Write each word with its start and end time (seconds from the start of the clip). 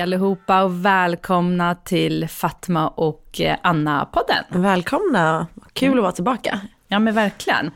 Hej 0.00 0.02
allihopa 0.02 0.62
och 0.62 0.84
välkomna 0.84 1.74
till 1.74 2.28
Fatma 2.28 2.88
och 2.88 3.40
eh, 3.40 3.56
Anna-podden. 3.62 4.62
Välkomna, 4.62 5.46
kul 5.72 5.98
att 5.98 6.02
vara 6.02 6.12
tillbaka. 6.12 6.60
Ja 6.88 6.98
men 6.98 7.14
verkligen. 7.14 7.70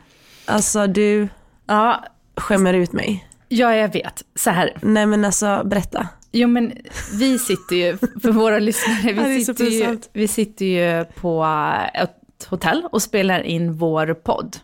Alltså 0.45 0.87
du 0.87 1.27
Ja, 1.67 2.03
skämmer 2.37 2.73
ut 2.73 2.93
mig. 2.93 3.27
ja 3.47 3.75
jag 3.75 3.93
vet. 3.93 4.23
Så 4.35 4.49
här. 4.49 4.77
Nej 4.81 5.05
men 5.05 5.25
alltså 5.25 5.61
berätta. 5.65 6.07
Jo 6.31 6.47
men 6.47 6.73
vi 7.19 7.39
sitter 7.39 7.75
ju, 7.75 7.97
för 7.97 8.31
våra 8.31 8.59
lyssnare, 8.59 9.13
vi 9.13 9.45
sitter, 9.45 9.65
ju, 9.65 9.99
vi 10.13 10.27
sitter 10.27 10.65
ju 10.65 11.05
på 11.05 11.45
ett 11.93 12.47
hotell 12.49 12.87
och 12.91 13.01
spelar 13.01 13.41
in 13.41 13.73
vår 13.73 14.13
podd. 14.13 14.57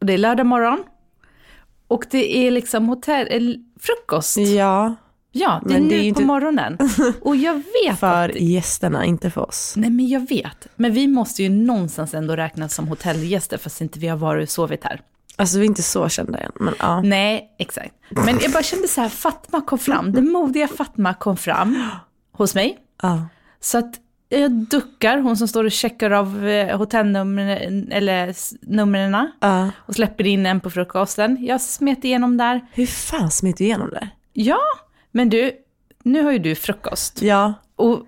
Och 0.00 0.06
det 0.06 0.12
är 0.12 0.18
lördag 0.18 0.46
morgon. 0.46 0.84
Och 1.88 2.04
det 2.10 2.36
är 2.46 2.50
liksom 2.50 2.88
hotell, 2.88 3.28
eh, 3.30 3.54
frukost. 3.80 4.36
Ja, 4.36 4.94
Ja, 5.34 5.60
det 5.64 5.74
är 5.74 5.78
men 5.80 5.82
nu 5.82 5.88
det 5.88 5.94
är 5.96 6.00
på 6.00 6.04
inte- 6.06 6.22
morgonen. 6.24 6.78
Och 7.20 7.36
jag 7.36 7.54
vet 7.54 7.98
för 7.98 8.28
att... 8.28 8.34
gästerna, 8.40 9.04
inte 9.04 9.30
för 9.30 9.48
oss. 9.48 9.74
Nej 9.76 9.90
men 9.90 10.08
jag 10.08 10.28
vet. 10.28 10.66
Men 10.76 10.92
vi 10.92 11.08
måste 11.08 11.42
ju 11.42 11.48
någonstans 11.48 12.14
ändå 12.14 12.36
räknas 12.36 12.74
som 12.74 12.88
hotellgäster 12.88 13.58
fast 13.58 13.80
inte 13.80 13.98
vi 13.98 14.08
har 14.08 14.16
varit 14.16 14.42
och 14.42 14.52
sovit 14.52 14.84
här. 14.84 15.00
Alltså 15.36 15.58
vi 15.58 15.64
är 15.64 15.68
inte 15.68 15.82
så 15.82 16.08
kända 16.08 16.38
än, 16.38 16.52
men 16.60 16.74
ja. 16.78 17.02
Nej, 17.02 17.54
exakt. 17.58 17.94
Men 18.10 18.38
jag 18.42 18.52
bara 18.52 18.62
kände 18.62 18.88
så 18.88 19.00
här, 19.00 19.08
Fatma 19.08 19.60
kom 19.60 19.78
fram, 19.78 20.12
den 20.12 20.32
modiga 20.32 20.68
Fatma 20.68 21.14
kom 21.14 21.36
fram 21.36 21.88
hos 22.32 22.54
mig. 22.54 22.78
ja. 23.02 23.26
Så 23.60 23.78
att 23.78 23.94
jag 24.28 24.50
duckar, 24.52 25.18
hon 25.18 25.36
som 25.36 25.48
står 25.48 25.64
och 25.64 25.72
checkar 25.72 26.10
av 26.10 26.46
eh, 26.48 26.78
hotellnumren, 26.78 27.92
eller 27.92 28.34
numren, 28.74 29.30
ja. 29.40 29.70
och 29.76 29.94
släpper 29.94 30.26
in 30.26 30.46
en 30.46 30.60
på 30.60 30.70
frukosten. 30.70 31.36
Jag 31.40 31.60
smet 31.60 32.04
igenom 32.04 32.36
där. 32.36 32.60
Hur 32.72 32.86
fan 32.86 33.30
smet 33.30 33.56
du 33.56 33.64
igenom 33.64 33.90
det? 33.90 34.08
Ja, 34.32 34.58
men 35.12 35.28
du, 35.28 35.52
nu 36.02 36.22
har 36.22 36.32
ju 36.32 36.38
du 36.38 36.54
frukost. 36.54 37.22
Ja. 37.22 37.54
Och 37.76 38.02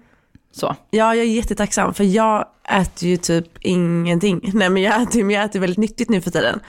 så. 0.53 0.77
Ja, 0.91 1.15
jag 1.15 1.27
är 1.27 1.31
jättetacksam 1.31 1.95
för 1.95 2.05
jag 2.05 2.47
äter 2.69 3.09
ju 3.09 3.17
typ 3.17 3.49
ingenting. 3.61 4.41
Nej 4.55 4.71
men 4.71 4.83
jag 4.83 5.03
äter, 5.03 5.25
men 5.25 5.37
jag 5.37 5.45
äter 5.45 5.61
väldigt 5.61 5.79
nyttigt 5.79 6.11
nu 6.11 6.21
för 6.21 6.31
tiden. 6.31 6.61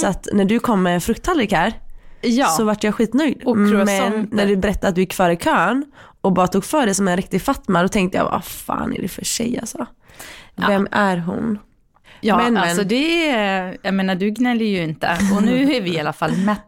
Så 0.00 0.06
att 0.06 0.28
när 0.32 0.44
du 0.44 0.58
kom 0.60 0.82
med 0.82 1.02
frukttallrik 1.02 1.52
här 1.52 1.72
Ja, 2.26 2.46
så 2.46 2.64
vart 2.64 2.84
jag 2.84 2.94
skitnöjd. 2.94 3.42
Och 3.44 3.56
Men 3.56 4.28
när 4.32 4.46
du 4.46 4.56
berättade 4.56 4.88
att 4.88 4.94
du 4.94 5.00
gick 5.00 5.14
före 5.14 5.36
kön 5.36 5.84
och 6.20 6.32
bara 6.32 6.46
tog 6.46 6.64
för 6.64 6.86
dig 6.86 6.94
som 6.94 7.08
en 7.08 7.16
riktig 7.16 7.42
Fatma, 7.42 7.82
då 7.82 7.88
tänkte 7.88 8.18
jag 8.18 8.24
vad 8.24 8.44
fan 8.44 8.92
är 8.92 9.02
det 9.02 9.08
för 9.08 9.24
tjej 9.24 9.58
alltså? 9.58 9.86
Vem 10.56 10.88
är 10.90 11.16
hon? 11.16 11.58
ja 12.20 12.36
men, 12.36 12.54
men. 12.54 12.62
alltså 12.62 12.84
det 12.84 13.30
är, 13.30 13.76
jag 13.82 13.94
menar 13.94 14.14
du 14.14 14.30
gnäller 14.30 14.64
ju 14.64 14.82
inte. 14.82 15.18
Och 15.36 15.42
nu 15.42 15.74
är 15.74 15.80
vi 15.80 15.94
i 15.94 16.00
alla 16.00 16.12
fall 16.12 16.36
mätta. 16.36 16.62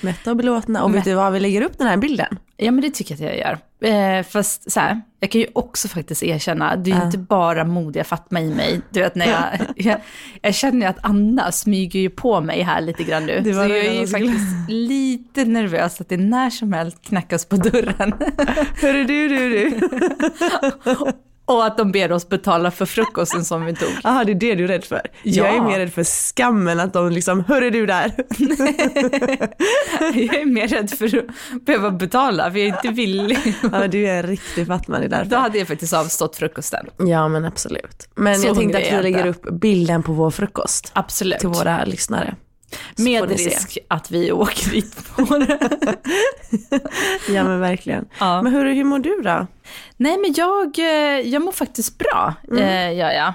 Mätta 0.00 0.30
och 0.30 0.36
belåtna. 0.36 0.84
Och 0.84 0.94
vet 0.94 1.04
du 1.04 1.14
vad 1.14 1.32
vi 1.32 1.40
lägger 1.40 1.62
upp 1.62 1.78
den 1.78 1.86
här 1.86 1.96
bilden? 1.96 2.38
Ja 2.56 2.70
men 2.70 2.80
det 2.80 2.90
tycker 2.90 3.14
jag 3.14 3.30
att 3.30 3.36
jag 3.36 3.38
gör. 3.38 3.58
Eh, 3.82 4.24
fast 4.24 4.72
så 4.72 4.80
här, 4.80 5.00
jag 5.20 5.30
kan 5.30 5.40
ju 5.40 5.46
också 5.52 5.88
faktiskt 5.88 6.22
erkänna, 6.22 6.76
det 6.76 6.90
är 6.90 6.96
ju 6.96 7.02
inte 7.02 7.18
bara 7.18 7.64
modiga 7.64 8.04
Fatma 8.04 8.40
i 8.40 8.50
mig. 8.54 8.80
Du 8.90 9.00
vet 9.00 9.14
när 9.14 9.26
jag, 9.26 9.66
jag, 9.76 10.00
jag 10.42 10.54
känner 10.54 10.86
att 10.86 10.98
Anna 11.02 11.52
smyger 11.52 12.00
ju 12.00 12.10
på 12.10 12.40
mig 12.40 12.62
här 12.62 12.80
lite 12.80 13.04
grann 13.04 13.26
nu. 13.26 13.40
Det 13.44 13.52
var 13.52 13.64
så 13.64 13.70
jag 13.70 13.86
är 13.86 14.00
ju 14.00 14.06
faktiskt 14.06 14.68
lite 14.68 15.44
nervös 15.44 16.00
att 16.00 16.08
det 16.08 16.16
när 16.16 16.50
som 16.50 16.72
helst 16.72 17.02
knackas 17.02 17.46
på 17.46 17.56
dörren. 17.56 18.14
Hörru 18.82 19.04
du, 19.04 19.28
du, 19.28 19.48
du. 19.48 19.80
Och 21.44 21.64
att 21.66 21.76
de 21.78 21.92
ber 21.92 22.12
oss 22.12 22.28
betala 22.28 22.70
för 22.70 22.86
frukosten 22.86 23.44
som 23.44 23.64
vi 23.64 23.74
tog. 23.74 23.88
Jaha, 24.04 24.24
det 24.24 24.32
är 24.32 24.34
det 24.34 24.54
du 24.54 24.64
är 24.64 24.68
rädd 24.68 24.84
för. 24.84 25.00
Ja. 25.22 25.46
Jag 25.46 25.56
är 25.56 25.60
mer 25.60 25.78
rädd 25.78 25.92
för 25.92 26.04
skammen 26.04 26.80
att 26.80 26.92
de 26.92 27.10
liksom, 27.10 27.44
hörru 27.44 27.70
du 27.70 27.86
där. 27.86 28.12
Jag 30.14 30.34
är 30.34 30.44
mer 30.46 30.68
rädd 30.68 30.90
för 30.90 31.18
att 31.18 31.64
behöva 31.64 31.90
betala, 31.90 32.50
för 32.52 32.58
jag 32.58 32.68
är 32.68 32.76
inte 32.76 32.88
villig. 32.88 33.38
ja, 33.72 33.88
du 33.88 34.06
är 34.08 34.16
en 34.16 34.22
riktig 34.22 34.66
Fatma, 34.66 34.98
det 34.98 35.04
är 35.04 35.08
Då 35.08 35.16
därför. 35.16 35.36
hade 35.36 35.58
jag 35.58 35.68
faktiskt 35.68 35.92
avstått 35.92 36.36
frukosten. 36.36 36.86
Ja, 36.98 37.28
men 37.28 37.44
absolut. 37.44 38.08
Men 38.14 38.36
Så 38.38 38.46
jag 38.46 38.56
tänkte 38.56 38.78
att 38.78 38.92
vi 38.98 39.02
lägger 39.02 39.26
upp 39.26 39.42
bilden 39.42 40.02
på 40.02 40.12
vår 40.12 40.30
frukost 40.30 40.90
Absolut. 40.94 41.38
till 41.38 41.48
våra 41.48 41.84
lyssnare. 41.84 42.34
Så 42.96 43.02
Med 43.02 43.28
risk 43.30 43.78
att 43.88 44.10
vi 44.10 44.32
åker 44.32 44.70
dit 44.70 45.14
på 45.16 45.38
det. 45.38 45.58
Ja, 47.28 47.44
men 47.44 47.60
verkligen. 47.60 48.04
Ja. 48.20 48.42
Men 48.42 48.52
hurru, 48.52 48.72
hur 48.74 48.84
mår 48.84 48.98
du 48.98 49.20
då? 49.22 49.46
Nej 49.96 50.18
men 50.18 50.34
jag, 50.36 50.78
eh, 50.78 51.20
jag 51.28 51.42
mår 51.42 51.52
faktiskt 51.52 51.98
bra, 51.98 52.34
Mm. 52.50 52.62
eh, 52.64 52.98
gör 52.98 53.10
jag. 53.10 53.32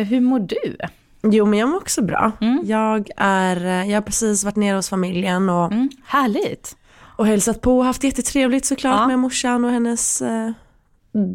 Eh, 0.00 0.06
hur 0.06 0.20
mår 0.20 0.38
du? 0.40 0.76
Jo, 1.22 1.46
men 1.46 1.58
jag 1.58 1.68
mår 1.68 1.76
också 1.76 2.02
bra. 2.02 2.32
Mm. 2.40 2.60
Jag, 2.64 3.10
är, 3.16 3.56
eh, 3.66 3.90
jag 3.90 3.96
har 3.96 4.02
precis 4.02 4.44
varit 4.44 4.56
nere 4.56 4.76
hos 4.76 4.88
familjen 4.88 5.48
och, 5.48 5.72
Mm, 5.72 5.90
härligt. 6.06 6.76
och 7.16 7.26
hälsat 7.26 7.60
på 7.60 7.78
och 7.78 7.84
haft 7.84 8.04
jättetrevligt 8.04 8.64
såklart 8.66 9.00
Ja. 9.00 9.06
med 9.06 9.18
morsan 9.18 9.64
och 9.64 9.70
hennes 9.70 10.22
eh, 10.22 10.50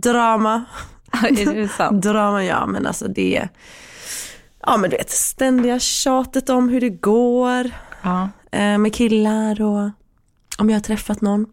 drama. 0.02 0.66
är 1.12 1.54
det 1.56 1.68
sant? 1.68 2.04
Drama, 2.04 2.44
ja 2.44 2.66
men 2.66 2.88
alltså 2.88 3.08
det 3.08 3.48
Ja 4.66 4.78
men 4.78 4.90
du 4.90 4.98
vet, 4.98 5.10
ständiga 5.10 5.80
tjatet 5.80 6.50
om 6.50 6.70
hur 6.70 6.82
det 6.82 6.90
går 6.90 7.72
Ja. 8.04 8.30
eh, 8.52 8.78
med 8.78 8.94
killar 8.96 9.62
och 9.62 9.90
om 10.58 10.70
jag 10.70 10.76
har 10.76 10.82
träffat 10.82 11.22
någon. 11.22 11.46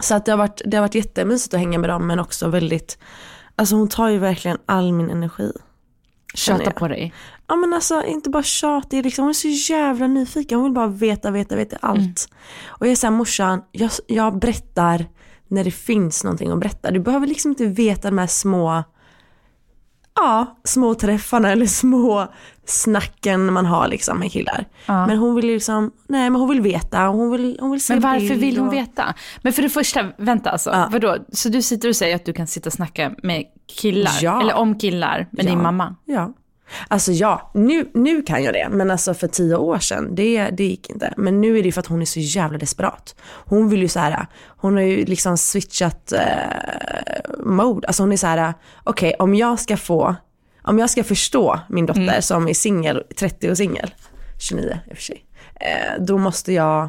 Så 0.00 0.14
att 0.14 0.24
det 0.24 0.32
har 0.32 0.36
varit, 0.38 0.62
det 0.66 0.76
har 0.76 0.82
varit 0.82 0.94
jättemysigt 0.94 1.54
att 1.54 1.60
hänga 1.60 1.78
med 1.78 1.90
dem 1.90 2.06
men 2.06 2.18
också 2.18 2.48
väldigt, 2.48 2.98
alltså 3.56 3.74
hon 3.76 3.88
tar 3.88 4.08
ju 4.08 4.18
verkligen 4.18 4.58
all 4.66 4.92
min 4.92 5.10
energi. 5.10 5.52
Tjata 6.34 6.70
på 6.70 6.88
dig. 6.88 7.12
Ja 7.46 7.56
men 7.56 7.72
alltså 7.74 8.04
inte 8.04 8.30
bara 8.30 8.42
tjat, 8.42 8.90
det 8.90 8.98
är 8.98 9.02
liksom, 9.02 9.22
hon 9.22 9.30
är 9.30 9.34
så 9.34 9.72
jävla 9.72 10.06
nyfiken, 10.06 10.58
hon 10.58 10.64
vill 10.64 10.74
bara 10.74 10.86
veta, 10.86 11.30
veta, 11.30 11.56
veta 11.56 11.76
allt. 11.80 12.28
Och 12.66 12.86
jag 12.86 12.92
är 12.92 12.96
såhär 12.96 13.12
morsan, 13.14 13.62
jag, 13.72 13.90
jag 14.06 14.38
berättar 14.38 15.06
när 15.48 15.64
det 15.64 15.70
finns 15.70 16.24
någonting 16.24 16.50
att 16.50 16.58
berätta. 16.60 16.90
Du 16.90 17.00
behöver 17.00 17.26
liksom 17.26 17.50
inte 17.50 17.66
veta 17.66 18.10
de 18.10 18.18
här 18.18 18.26
små 18.26 18.84
ja, 20.14 20.56
små 20.64 20.94
träffarna 20.94 21.52
eller 21.52 21.66
små 21.66 22.28
snacken 22.66 23.52
man 23.52 23.66
har 23.66 23.88
liksom 23.88 24.18
med 24.18 24.32
killar. 24.32 24.64
Ja. 24.86 25.06
Men 25.06 25.18
hon 25.18 25.34
vill 25.34 25.46
liksom, 25.46 25.90
nej 26.08 26.30
men 26.30 26.40
hon 26.40 26.48
vill 26.50 26.60
veta, 26.60 26.98
hon 27.06 27.30
vill, 27.30 27.56
hon 27.60 27.70
vill 27.70 27.80
se 27.80 27.92
Men 27.94 28.02
varför 28.02 28.34
vill 28.34 28.56
hon 28.58 28.68
och- 28.68 28.74
veta? 28.74 29.14
Men 29.42 29.52
för 29.52 29.62
det 29.62 29.68
första, 29.68 30.08
vänta 30.18 30.50
alltså, 30.50 30.70
Ja. 30.70 30.88
vadå? 30.92 31.16
Så 31.32 31.48
du 31.48 31.62
sitter 31.62 31.88
och 31.88 31.96
säger 31.96 32.16
att 32.16 32.24
du 32.24 32.32
kan 32.32 32.46
sitta 32.46 32.68
och 32.68 32.72
snacka 32.72 33.12
med 33.22 33.44
killar, 33.80 34.12
Ja. 34.22 34.40
eller 34.40 34.54
om 34.54 34.78
killar, 34.78 35.28
med 35.32 35.44
din 35.46 35.56
Ja. 35.58 35.62
mamma? 35.62 35.96
Ja. 36.04 36.32
Alltså 36.88 37.12
ja, 37.12 37.50
nu, 37.54 37.90
nu 37.94 38.22
kan 38.22 38.44
jag 38.44 38.54
det. 38.54 38.68
Men 38.70 38.90
alltså 38.90 39.14
för 39.14 39.28
tio 39.28 39.56
år 39.56 39.78
sedan, 39.78 40.14
det, 40.14 40.50
det 40.50 40.64
gick 40.64 40.90
inte. 40.90 41.14
Men 41.16 41.40
nu 41.40 41.58
är 41.58 41.62
det 41.62 41.72
för 41.72 41.80
att 41.80 41.86
hon 41.86 42.00
är 42.00 42.06
så 42.06 42.20
jävla 42.20 42.58
desperat. 42.58 43.14
Hon 43.22 43.68
vill 43.68 43.82
ju 43.82 43.88
så 43.88 44.00
här, 44.00 44.26
hon 44.46 44.74
har 44.74 44.82
ju 44.82 45.04
liksom 45.04 45.38
switchat 45.38 46.12
eh, 46.12 47.44
mode. 47.44 47.86
Alltså 47.86 48.02
hon 48.02 48.12
är 48.12 48.16
så 48.16 48.26
här, 48.26 48.54
okej 48.84 49.14
om 49.18 49.34
jag 49.34 49.60
ska 49.60 49.76
få, 49.76 50.16
om 50.62 50.78
jag 50.78 50.90
ska 50.90 51.04
förstå 51.04 51.60
min 51.68 51.86
dotter 51.86 52.20
som 52.20 52.48
är 52.48 52.54
singel, 52.54 53.02
30 53.18 53.50
och 53.50 53.56
singel, 53.56 53.94
29 54.38 54.78
i 54.86 54.92
och 54.92 54.96
för 54.96 55.02
sig. 55.02 55.24
Eh, 55.54 56.02
då 56.02 56.18
måste 56.18 56.52
jag 56.52 56.88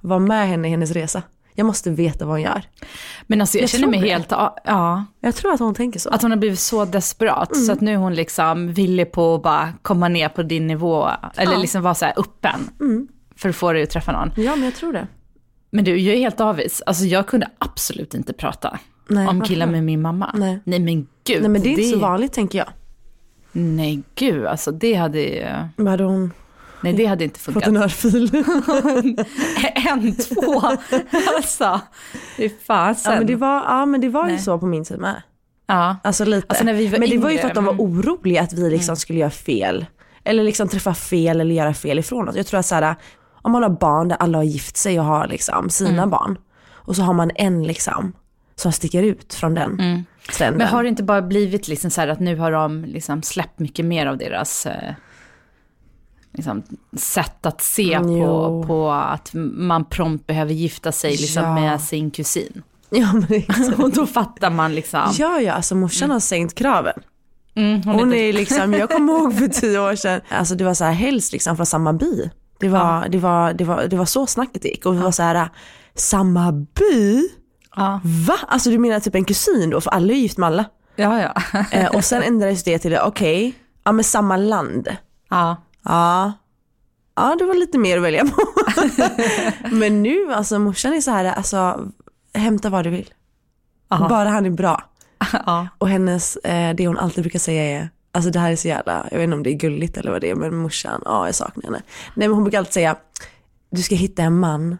vara 0.00 0.18
med 0.18 0.48
henne 0.48 0.68
i 0.68 0.70
hennes 0.70 0.90
resa. 0.90 1.22
Jag 1.54 1.66
måste 1.66 1.90
veta 1.90 2.24
vad 2.24 2.34
hon 2.34 2.42
gör. 2.42 2.62
Men 3.26 3.40
alltså 3.40 3.58
jag, 3.58 3.62
Jag 3.62 3.70
känner 3.70 3.86
mig 3.88 4.00
det. 4.00 4.08
helt, 4.08 4.30
ja, 4.64 5.04
Jag 5.20 5.34
tror 5.34 5.52
att 5.52 5.60
hon 5.60 5.74
tänker 5.74 6.00
så. 6.00 6.10
att 6.10 6.22
hon 6.22 6.30
har 6.30 6.38
blivit 6.38 6.58
så 6.58 6.84
desperat, 6.84 7.52
Mm. 7.52 7.64
så 7.66 7.72
att 7.72 7.80
nu 7.80 7.92
är 7.92 7.96
hon 7.96 8.14
liksom 8.14 8.72
villig 8.72 9.12
på 9.12 9.34
att 9.34 9.42
bara 9.42 9.72
komma 9.82 10.08
ner 10.08 10.28
på 10.28 10.42
din 10.42 10.66
nivå, 10.66 11.08
eller 11.08 11.18
Ja. 11.36 11.42
Mm. 11.50 11.60
liksom 11.60 11.82
vara 11.82 11.94
så 11.94 12.04
här 12.04 12.14
öppen, 12.16 12.70
för 13.36 13.48
att 13.48 13.56
få 13.56 13.72
dig 13.72 13.82
att 13.82 13.90
träffa 13.90 14.12
någon. 14.12 14.32
Ja 14.36 14.56
men 14.56 14.64
jag 14.64 14.74
tror 14.74 14.92
det. 14.92 15.06
Men 15.70 15.84
du, 15.84 15.96
jag 15.96 16.14
är 16.16 16.20
helt 16.20 16.40
avis. 16.40 16.82
Alltså 16.86 17.04
jag 17.04 17.26
kunde 17.26 17.48
absolut 17.58 18.14
inte 18.14 18.32
prata 18.32 18.78
Nej, 19.08 19.28
om 19.28 19.40
killar 19.40 19.66
med 19.66 19.84
min 19.84 20.02
mamma. 20.02 20.30
Nej. 20.34 20.60
Nej 20.64 20.78
men 20.78 21.06
gud. 21.24 21.40
Nej 21.40 21.48
men 21.50 21.62
det 21.62 21.68
är 21.68 21.70
inte 21.70 21.82
så 21.84 21.98
vanligt 21.98 22.32
tänker 22.32 22.58
jag. 22.58 22.68
Nej 23.52 24.02
gud, 24.14 24.46
alltså 24.46 24.70
det 24.72 24.94
hade 24.94 25.20
ju, 25.20 25.46
Vad 25.76 25.88
hade 25.88 26.04
hon 26.04 26.30
nej 26.80 26.92
det 26.92 27.06
hade 27.06 27.24
inte 27.24 27.40
fått 27.40 27.54
funkat. 27.54 27.68
en 27.68 27.76
örfil? 27.76 28.30
en, 29.74 30.16
två, 30.16 30.62
alltså. 31.36 31.80
Det 32.36 32.44
är 32.44 32.52
fasen. 32.66 33.12
Ja 33.12 33.18
men 33.18 33.26
det 33.26 33.36
var, 33.36 33.62
ja, 33.62 33.86
men 33.86 34.00
det 34.00 34.08
var 34.08 34.24
ju 34.24 34.32
Nej. 34.32 34.40
så 34.40 34.58
på 34.58 34.66
min 34.66 34.84
tid 34.84 34.98
med. 34.98 35.22
Ja. 35.66 35.96
Alltså 36.04 36.24
lite. 36.24 36.46
Alltså, 36.48 36.64
när 36.64 36.74
vi 36.74 36.86
var 36.88 36.98
men 36.98 37.10
det 37.10 37.18
var 37.18 37.30
ju 37.30 37.34
yngre, 37.34 37.42
för 37.42 37.48
att 37.48 37.54
de 37.54 37.64
var 37.64 37.72
mm. 37.72 37.86
oroliga 37.86 38.42
att 38.42 38.52
vi 38.52 38.70
liksom 38.70 38.96
skulle 38.96 39.18
göra 39.18 39.30
fel. 39.30 39.86
Eller 40.24 40.44
liksom 40.44 40.68
träffa 40.68 40.94
fel 40.94 41.40
eller 41.40 41.54
göra 41.54 41.74
fel 41.74 41.98
ifrån 41.98 42.28
oss. 42.28 42.36
Jag 42.36 42.46
tror 42.46 42.60
att 42.60 42.66
så 42.66 42.74
här, 42.74 42.94
om 43.42 43.52
man 43.52 43.62
har 43.62 43.70
barn 43.70 44.08
där 44.08 44.16
alla 44.16 44.38
har 44.38 44.42
gift 44.42 44.76
sig 44.76 45.00
och 45.00 45.06
har 45.06 45.26
liksom 45.26 45.70
sina 45.70 45.90
Mm. 45.90 46.10
barn. 46.10 46.38
Och 46.72 46.96
så 46.96 47.02
har 47.02 47.12
man 47.12 47.30
en 47.34 47.66
liksom 47.66 48.12
som 48.56 48.72
sticker 48.72 49.02
ut 49.02 49.34
från 49.34 49.54
den 49.54 49.76
trenden. 49.76 50.04
Mm. 50.40 50.58
Men 50.58 50.66
har 50.66 50.82
det 50.82 50.88
inte 50.88 51.02
bara 51.02 51.22
blivit 51.22 51.68
liksom 51.68 51.90
så 51.90 52.00
att 52.00 52.20
nu 52.20 52.36
har 52.36 52.52
de 52.52 52.84
liksom 52.84 53.22
släppt 53.22 53.58
mycket 53.58 53.84
mer 53.84 54.06
av 54.06 54.18
deras 54.18 54.66
eh, 54.66 54.94
liksom, 56.32 56.62
sätt 56.96 57.46
att 57.46 57.62
se 57.62 57.94
Mm, 57.94 58.06
på, 58.26 58.64
på 58.66 58.90
att 58.92 59.30
man 59.54 59.84
prompt 59.84 60.26
behöver 60.26 60.52
gifta 60.52 60.92
sig 60.92 61.10
liksom 61.10 61.42
Ja. 61.42 61.54
med 61.54 61.80
sin 61.80 62.10
kusin. 62.10 62.62
Ja 62.90 63.12
men 63.12 63.26
exakt. 63.32 63.78
Och 63.78 63.90
då 63.92 64.06
fattar 64.06 64.50
man 64.50 64.74
liksom. 64.74 65.00
Ja 65.18 65.40
ja, 65.40 65.52
alltså 65.52 65.74
morsan 65.74 66.10
har 66.10 66.20
sänkt 66.20 66.54
kraven. 66.54 66.98
Mm, 67.54 67.82
hon 67.82 67.94
Hon 67.94 68.12
är 68.14 68.32
liksom, 68.32 68.72
jag 68.74 68.90
kommer 68.90 69.12
ihåg 69.12 69.34
för 69.38 69.48
tio 69.60 69.78
år 69.80 69.94
sedan, 69.94 70.20
alltså 70.28 70.54
det 70.54 70.64
var 70.64 70.74
så 70.74 70.84
här 70.84 70.92
helst 70.92 71.32
liksom 71.32 71.56
från 71.56 71.66
samma 71.66 71.92
by. 71.92 72.30
Det 72.60 72.68
var, 72.68 73.08
det 73.08 73.18
var, 73.18 73.52
det 73.52 73.64
var, 73.64 73.86
det 73.86 73.96
var 73.96 74.04
så 74.04 74.26
snacket 74.26 74.64
gick 74.64 74.86
och 74.86 74.94
det 74.94 75.00
var 75.00 75.10
så 75.10 75.22
här, 75.22 75.48
samma 75.94 76.52
by? 76.52 77.28
ja. 77.76 78.00
Va? 78.26 78.36
Alltså 78.48 78.70
du 78.70 78.78
menar 78.78 79.00
typ 79.00 79.14
en 79.14 79.24
kusin 79.24 79.70
då? 79.70 79.80
För 79.80 79.90
alla 79.90 80.12
är 80.12 80.16
ju 80.16 80.22
gift 80.22 80.38
med 80.38 80.46
alla. 80.46 80.64
ja, 80.96 81.20
ja. 81.20 81.62
Eh, 81.72 81.94
och 81.94 82.04
sen 82.04 82.22
ändrades 82.22 82.64
det 82.64 82.78
till, 82.78 82.98
okej, 83.04 83.54
ja 83.84 83.92
men 83.92 84.04
samma 84.04 84.36
land. 84.36 84.88
ja. 85.30 85.56
Ja. 85.84 86.32
Ja 87.14 87.36
det 87.38 87.44
var 87.44 87.54
lite 87.54 87.78
mer 87.78 87.96
att 87.96 88.02
välja 88.02 88.24
på. 88.24 88.42
men 89.76 90.02
nu 90.02 90.32
alltså 90.32 90.58
morsan 90.58 90.92
är 90.92 91.00
så 91.00 91.10
här, 91.10 91.24
alltså 91.24 91.88
hämta 92.34 92.70
vad 92.70 92.84
du 92.84 92.90
vill. 92.90 93.14
Aha. 93.88 94.08
Bara 94.08 94.28
han 94.28 94.46
är 94.46 94.50
bra. 94.50 94.84
ja. 95.46 95.68
Och 95.78 95.88
hennes, 95.88 96.36
eh, 96.36 96.74
det 96.74 96.86
hon 96.86 96.98
alltid 96.98 97.24
brukar 97.24 97.38
säga 97.38 97.62
är, 97.80 97.90
alltså 98.12 98.30
det 98.30 98.38
här 98.38 98.52
är 98.52 98.56
så 98.56 98.68
jävla, 98.68 99.06
jag 99.10 99.18
vet 99.18 99.24
inte 99.24 99.36
om 99.36 99.42
det 99.42 99.50
är 99.50 99.58
gulligt 99.58 99.96
eller 99.96 100.10
vad 100.10 100.20
det 100.20 100.30
är, 100.30 100.34
men 100.34 100.56
morsan, 100.56 101.02
ja 101.04 101.26
jag 101.26 101.34
saknar 101.34 101.64
henne. 101.64 101.82
Nej 102.14 102.28
men 102.28 102.34
hon 102.34 102.44
brukar 102.44 102.58
alltid 102.58 102.72
säga, 102.74 102.96
du 103.70 103.82
ska 103.82 103.94
hitta 103.94 104.22
en 104.22 104.38
man 104.38 104.78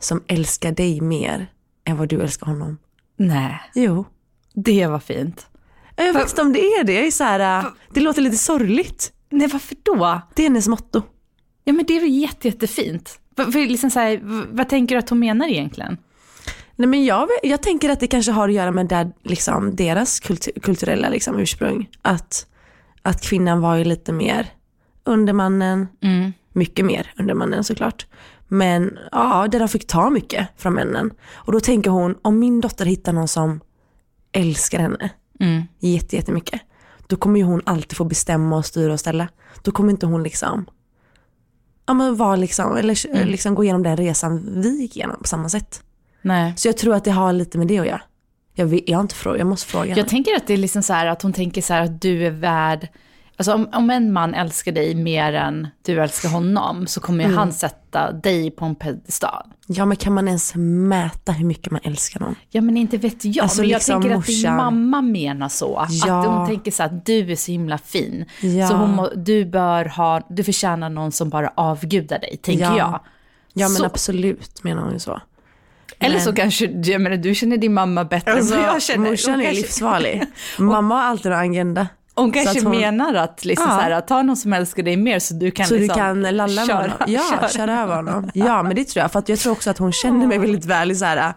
som 0.00 0.22
älskar 0.26 0.72
dig 0.72 1.00
mer 1.00 1.46
än 1.84 1.96
vad 1.96 2.08
du 2.08 2.20
älskar 2.22 2.46
honom. 2.46 2.78
Nej, 3.16 3.60
Jo. 3.74 4.04
det 4.54 4.86
var 4.86 4.98
fint. 4.98 5.46
Jag 5.96 6.12
vet 6.12 6.30
inte 6.30 6.42
om 6.42 6.52
det 6.52 6.60
är 6.60 6.84
det, 6.84 6.92
jag 6.92 7.06
är 7.06 7.10
så 7.10 7.24
här, 7.24 7.58
äh, 7.64 7.70
det 7.94 8.00
låter 8.00 8.22
lite 8.22 8.36
sorgligt. 8.36 9.12
Nej, 9.30 9.48
varför 9.48 9.76
då? 9.82 10.20
Det 10.34 10.42
är 10.42 10.46
hennes 10.46 10.68
motto. 10.68 11.02
Ja, 11.64 11.72
men 11.72 11.84
det 11.86 11.96
är 11.96 12.00
väl 12.00 12.14
jätte, 12.22 12.48
jättefint. 12.48 13.20
För, 13.36 13.68
liksom 13.68 13.90
så 13.90 14.00
här, 14.00 14.20
vad 14.52 14.68
tänker 14.68 14.94
du 14.94 14.98
att 14.98 15.08
hon 15.08 15.18
menar 15.18 15.48
egentligen? 15.48 15.98
Nej 16.76 16.88
men 16.88 17.04
jag, 17.04 17.28
jag 17.42 17.62
tänker 17.62 17.90
att 17.90 18.00
det 18.00 18.06
kanske 18.06 18.32
har 18.32 18.48
att 18.48 18.54
göra 18.54 18.70
med 18.70 18.86
där, 18.86 19.12
liksom, 19.22 19.76
deras 19.76 20.20
kultur, 20.20 20.52
kulturella 20.62 21.08
liksom, 21.08 21.38
ursprung. 21.38 21.88
Att, 22.02 22.46
att 23.02 23.22
kvinnan 23.22 23.60
var 23.60 23.76
ju 23.76 23.84
lite 23.84 24.12
mer 24.12 24.46
under 25.04 25.32
mannen, 25.32 25.88
mycket 26.52 26.84
mer 26.84 27.12
under 27.18 27.34
mannen 27.34 27.64
såklart. 27.64 28.06
Men 28.48 28.98
ja, 29.12 29.48
där 29.50 29.58
de 29.58 29.68
fick 29.68 29.86
ta 29.86 30.10
mycket 30.10 30.48
från 30.56 30.74
männen. 30.74 31.10
Och 31.32 31.52
då 31.52 31.60
tänker 31.60 31.90
hon, 31.90 32.14
om 32.22 32.38
min 32.38 32.60
dotter 32.60 32.86
hittar 32.86 33.12
någon 33.12 33.28
som 33.28 33.60
älskar 34.32 34.78
henne 34.78 35.10
jätte, 35.80 36.16
jättemycket, 36.16 36.60
då 37.08 37.16
kommer 37.16 37.38
ju 37.38 37.44
hon 37.44 37.62
alltid 37.66 37.96
få 37.96 38.04
bestämma 38.04 38.56
och 38.56 38.66
styra 38.66 38.92
och 38.92 39.00
ställa. 39.00 39.28
Då 39.62 39.72
kommer 39.72 39.90
inte 39.90 40.06
hon 40.06 40.22
liksom, 40.22 40.66
ja 41.86 41.94
men 41.94 42.16
vara 42.16 42.36
liksom, 42.36 42.76
eller 42.76 43.26
liksom 43.26 43.54
gå 43.54 43.64
igenom 43.64 43.82
den 43.82 43.96
resan 43.96 44.62
vi 44.62 44.80
gick 44.80 44.96
igenom 44.96 45.16
på 45.18 45.28
samma 45.28 45.48
sätt. 45.48 45.82
Nej. 46.22 46.52
Så 46.56 46.68
jag 46.68 46.76
tror 46.76 46.94
att 46.94 47.04
det 47.04 47.10
har 47.10 47.32
lite 47.32 47.58
med 47.58 47.66
det 47.66 47.78
att 47.78 47.86
göra. 47.86 48.02
Jag, 48.54 48.66
vet, 48.66 48.88
jag 48.88 49.00
inte 49.00 49.14
frågat, 49.14 49.38
jag 49.38 49.46
måste 49.46 49.66
fråga 49.66 49.84
henne. 49.84 50.00
Jag 50.00 50.08
tänker 50.08 50.36
att 50.36 50.46
det 50.46 50.52
är 50.52 50.58
liksom 50.58 50.82
så 50.82 50.92
här 50.92 51.06
att 51.06 51.22
hon 51.22 51.32
tänker 51.32 51.62
så 51.62 51.74
här 51.74 51.82
att 51.82 52.00
du 52.00 52.26
är 52.26 52.30
värd, 52.30 52.88
alltså 53.38 53.54
om, 53.54 53.68
om 53.72 53.90
en 53.90 54.12
man 54.12 54.34
älskar 54.34 54.72
dig 54.72 54.94
mer 54.94 55.32
än 55.32 55.68
du 55.82 56.02
älskar 56.02 56.28
honom 56.28 56.86
så 56.86 57.00
kommer 57.00 57.24
Mm. 57.24 57.30
ju 57.32 57.38
han 57.38 57.52
sätta 57.52 58.12
dig 58.12 58.50
på 58.50 58.64
en 58.64 58.74
pedestal. 58.74 59.46
Ja 59.66 59.84
men 59.86 59.96
kan 59.96 60.12
man 60.12 60.28
ens 60.28 60.52
mäta 60.54 61.32
hur 61.32 61.44
mycket 61.44 61.70
man 61.72 61.80
älskar 61.84 62.20
någon? 62.20 62.34
Ja 62.50 62.60
men 62.60 62.76
inte 62.76 62.96
vet 62.96 63.24
jag, 63.24 63.42
Alltså, 63.42 63.60
men 63.60 63.68
jag 63.70 63.76
liksom 63.76 64.02
tänker 64.02 64.18
att 64.18 64.26
din 64.26 64.56
mamma 64.56 65.02
menar 65.02 65.48
så. 65.48 65.86
Ja. 65.90 66.20
Att 66.20 66.26
hon 66.26 66.46
tänker 66.46 66.70
så 66.70 66.82
att 66.82 67.06
du 67.06 67.32
är 67.32 67.36
så 67.36 67.52
himla 67.52 67.78
fin. 67.78 68.24
Ja. 68.40 68.68
Så 68.68 68.74
hon 68.74 69.08
du 69.24 69.44
bör 69.44 69.84
ha, 69.84 70.20
du 70.28 70.44
förtjänar 70.44 70.90
någon 70.90 71.12
som 71.12 71.28
bara 71.30 71.52
avgudar 71.54 72.18
dig, 72.18 72.36
tänker 72.42 72.64
Ja. 72.64 72.78
jag. 72.78 73.00
Ja 73.52 73.68
men 73.68 73.76
Så- 73.76 73.84
absolut 73.86 74.64
menar 74.64 74.82
hon 74.82 74.92
ju 74.92 74.98
så. 74.98 75.20
Eller 76.00 76.18
så 76.18 76.32
kanske, 76.32 76.64
jag 76.66 77.00
menar 77.00 77.16
du 77.16 77.34
känner 77.34 77.56
din 77.56 77.74
mamma 77.74 78.04
bättre 78.04 78.32
än 78.38 78.46
vad 78.46 78.58
jag 78.60 78.82
känner. 78.82 79.10
morsan 79.10 79.40
är 79.40 79.52
livsfarlig. 79.52 80.22
Mamma 80.58 80.94
har 80.94 81.02
alltid 81.02 81.32
en 81.32 81.38
agenda. 81.38 81.86
Hon 82.18 82.32
kanske 82.32 82.62
hon- 82.62 82.70
menar 82.80 83.14
att, 83.14 83.44
liksom 83.44 83.66
Ja. 83.68 83.74
så 83.76 83.80
här, 83.82 83.90
att 83.90 84.08
ta 84.08 84.22
någon 84.22 84.36
som 84.36 84.52
älskar 84.52 84.82
dig 84.82 84.96
mer 84.96 85.18
så 85.18 85.34
du 85.34 85.50
kan, 85.50 85.66
Så 85.66 85.74
liksom 85.74 85.94
du 85.96 86.00
kan 86.02 86.22
lalla 86.22 86.46
med 86.46 86.66
köra, 86.66 86.76
honom. 86.76 86.96
Ja, 87.06 87.48
köra. 87.56 87.80
över 87.82 87.96
honom. 87.96 88.30
Ja 88.34 88.62
men 88.62 88.76
det 88.76 88.84
tror 88.84 89.00
jag. 89.02 89.12
För 89.12 89.18
att 89.18 89.28
jag 89.28 89.38
tror 89.38 89.52
också 89.52 89.70
att 89.70 89.78
hon 89.78 89.92
känner 89.92 90.26
mig 90.26 90.38
väldigt 90.38 90.64
väl 90.64 90.90
i 90.90 90.94
så 90.94 91.04
här. 91.04 91.32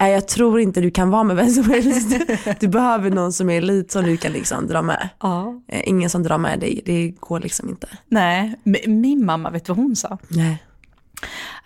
Nej 0.00 0.12
jag 0.12 0.28
tror 0.28 0.60
inte 0.60 0.80
du 0.80 0.90
kan 0.90 1.10
vara 1.10 1.24
med 1.24 1.36
vem 1.36 1.48
som 1.50 1.64
helst. 1.70 2.16
Du 2.60 2.68
behöver 2.68 3.10
någon 3.10 3.32
som 3.32 3.50
är 3.50 3.60
lite 3.60 3.92
som 3.92 4.04
du 4.04 4.16
kan 4.16 4.32
liksom 4.32 4.66
dra 4.66 4.82
med. 4.82 5.08
Ja. 5.22 5.60
Eh, 5.68 5.88
Ingen 5.88 6.10
som 6.10 6.22
drar 6.22 6.38
med 6.38 6.60
dig, 6.60 6.82
det 6.86 7.08
går 7.20 7.40
liksom 7.40 7.68
inte. 7.68 7.86
Nej, 8.08 8.54
min 8.86 9.24
mamma, 9.26 9.50
vet 9.50 9.64
du 9.64 9.72
vad 9.72 9.76
hon 9.84 9.96
sa? 9.96 10.18
Nej. 10.28 10.62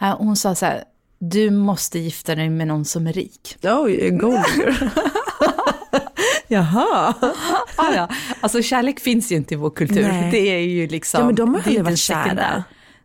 Eh, 0.01 0.17
Hon 0.19 0.37
sa 0.37 0.55
så 0.55 0.67
här, 0.67 0.85
du 1.19 1.51
måste 1.51 1.99
gifta 1.99 2.35
dig 2.35 2.51
med 2.51 2.67
någon 2.69 2.85
som 2.85 3.07
är 3.07 3.13
rik. 3.13 3.57
Oj, 3.63 4.11
golddigger. 4.11 4.91
Jaha. 6.49 7.15
Ah, 7.77 7.93
ja. 7.95 8.09
Alltså 8.41 8.63
kärlek 8.63 9.01
finns 9.01 9.33
ju 9.33 9.37
inte 9.37 9.55
i 9.55 9.57
vår 9.57 9.71
kultur. 9.71 10.09
Nej. 10.09 10.31
Det 10.31 10.39
är 10.51 10.59
ju 10.59 10.87
liksom... 10.89 11.21
Ja 11.21 11.27
men 11.27 11.35
de 11.35 11.49
har 11.49 11.57
aldrig 11.57 11.75
inte 11.75 11.83
varit 11.85 11.99
kära. 11.99 12.65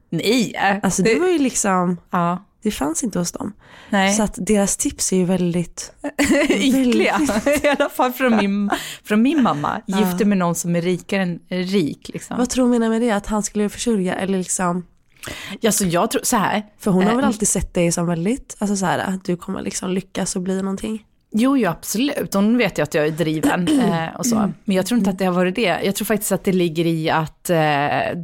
Nej. 0.10 0.56
Alltså 0.84 1.02
det 1.04 1.20
var 1.20 1.28
ju 1.28 1.38
liksom, 1.38 1.98
Ja. 2.12 2.46
det 2.64 2.72
fanns 2.72 3.04
inte 3.04 3.20
hos 3.20 3.32
dem. 3.32 3.54
Nej. 3.90 4.14
Så 4.14 4.24
att 4.24 4.34
deras 4.38 4.78
tips 4.78 5.14
är 5.14 5.18
ju 5.18 5.26
väldigt, 5.26 5.92
Ytliga. 6.50 7.20
I 7.64 7.68
alla 7.68 7.90
fall 7.90 8.12
från 8.14 8.38
min, 8.38 8.70
från 9.04 9.22
min 9.22 9.44
mamma. 9.44 9.82
Gifte 9.88 10.26
med 10.26 10.38
någon 10.38 10.56
som 10.56 10.76
är 10.76 10.82
rikare 10.82 11.22
än 11.22 11.40
rik. 11.50 12.10
Liksom. 12.14 12.38
vad 12.38 12.50
tror 12.50 12.66
du 12.66 12.72
menar 12.72 12.90
med 12.90 13.02
det? 13.02 13.12
Att 13.12 13.28
han 13.28 13.44
skulle 13.44 13.70
försörja 13.70 14.16
eller 14.16 14.38
liksom, 14.38 14.86
Ja, 15.60 15.72
så 15.72 15.86
jag 15.86 16.12
tror 16.12 16.22
så 16.24 16.38
här. 16.38 16.66
för 16.80 16.92
hon 16.92 17.04
har 17.04 17.12
väl 17.16 17.22
Eh, 17.24 17.28
alltid 17.28 17.48
sett 17.48 17.74
dig 17.74 17.92
som 17.92 18.06
väldigt, 18.08 18.56
alltså 18.60 18.76
så 18.76 18.86
här, 18.86 19.00
att 19.00 19.24
du 19.26 19.38
kommer 19.38 19.62
liksom 19.62 19.92
lyckas 19.92 20.36
och 20.36 20.42
bli 20.42 20.62
någonting. 20.62 21.06
Jo, 21.40 21.58
jo, 21.58 21.70
absolut. 21.70 22.34
Hon 22.34 22.58
vet 22.58 22.80
ju 22.80 22.84
att 22.84 22.94
jag 22.94 23.08
är 23.08 23.12
driven 23.12 23.68
eh, 23.80 24.16
och 24.18 24.26
så. 24.26 24.52
Men 24.66 24.76
jag 24.76 24.86
tror 24.86 24.98
inte 24.98 25.10
att 25.10 25.20
det 25.20 25.26
har 25.26 25.34
varit 25.34 25.56
det. 25.56 25.80
Jag 25.84 25.96
tror 25.96 26.06
faktiskt 26.06 26.32
att 26.32 26.44
det 26.44 26.52
ligger 26.52 26.86
i 26.86 27.10
att 27.10 27.50
eh, 27.50 27.58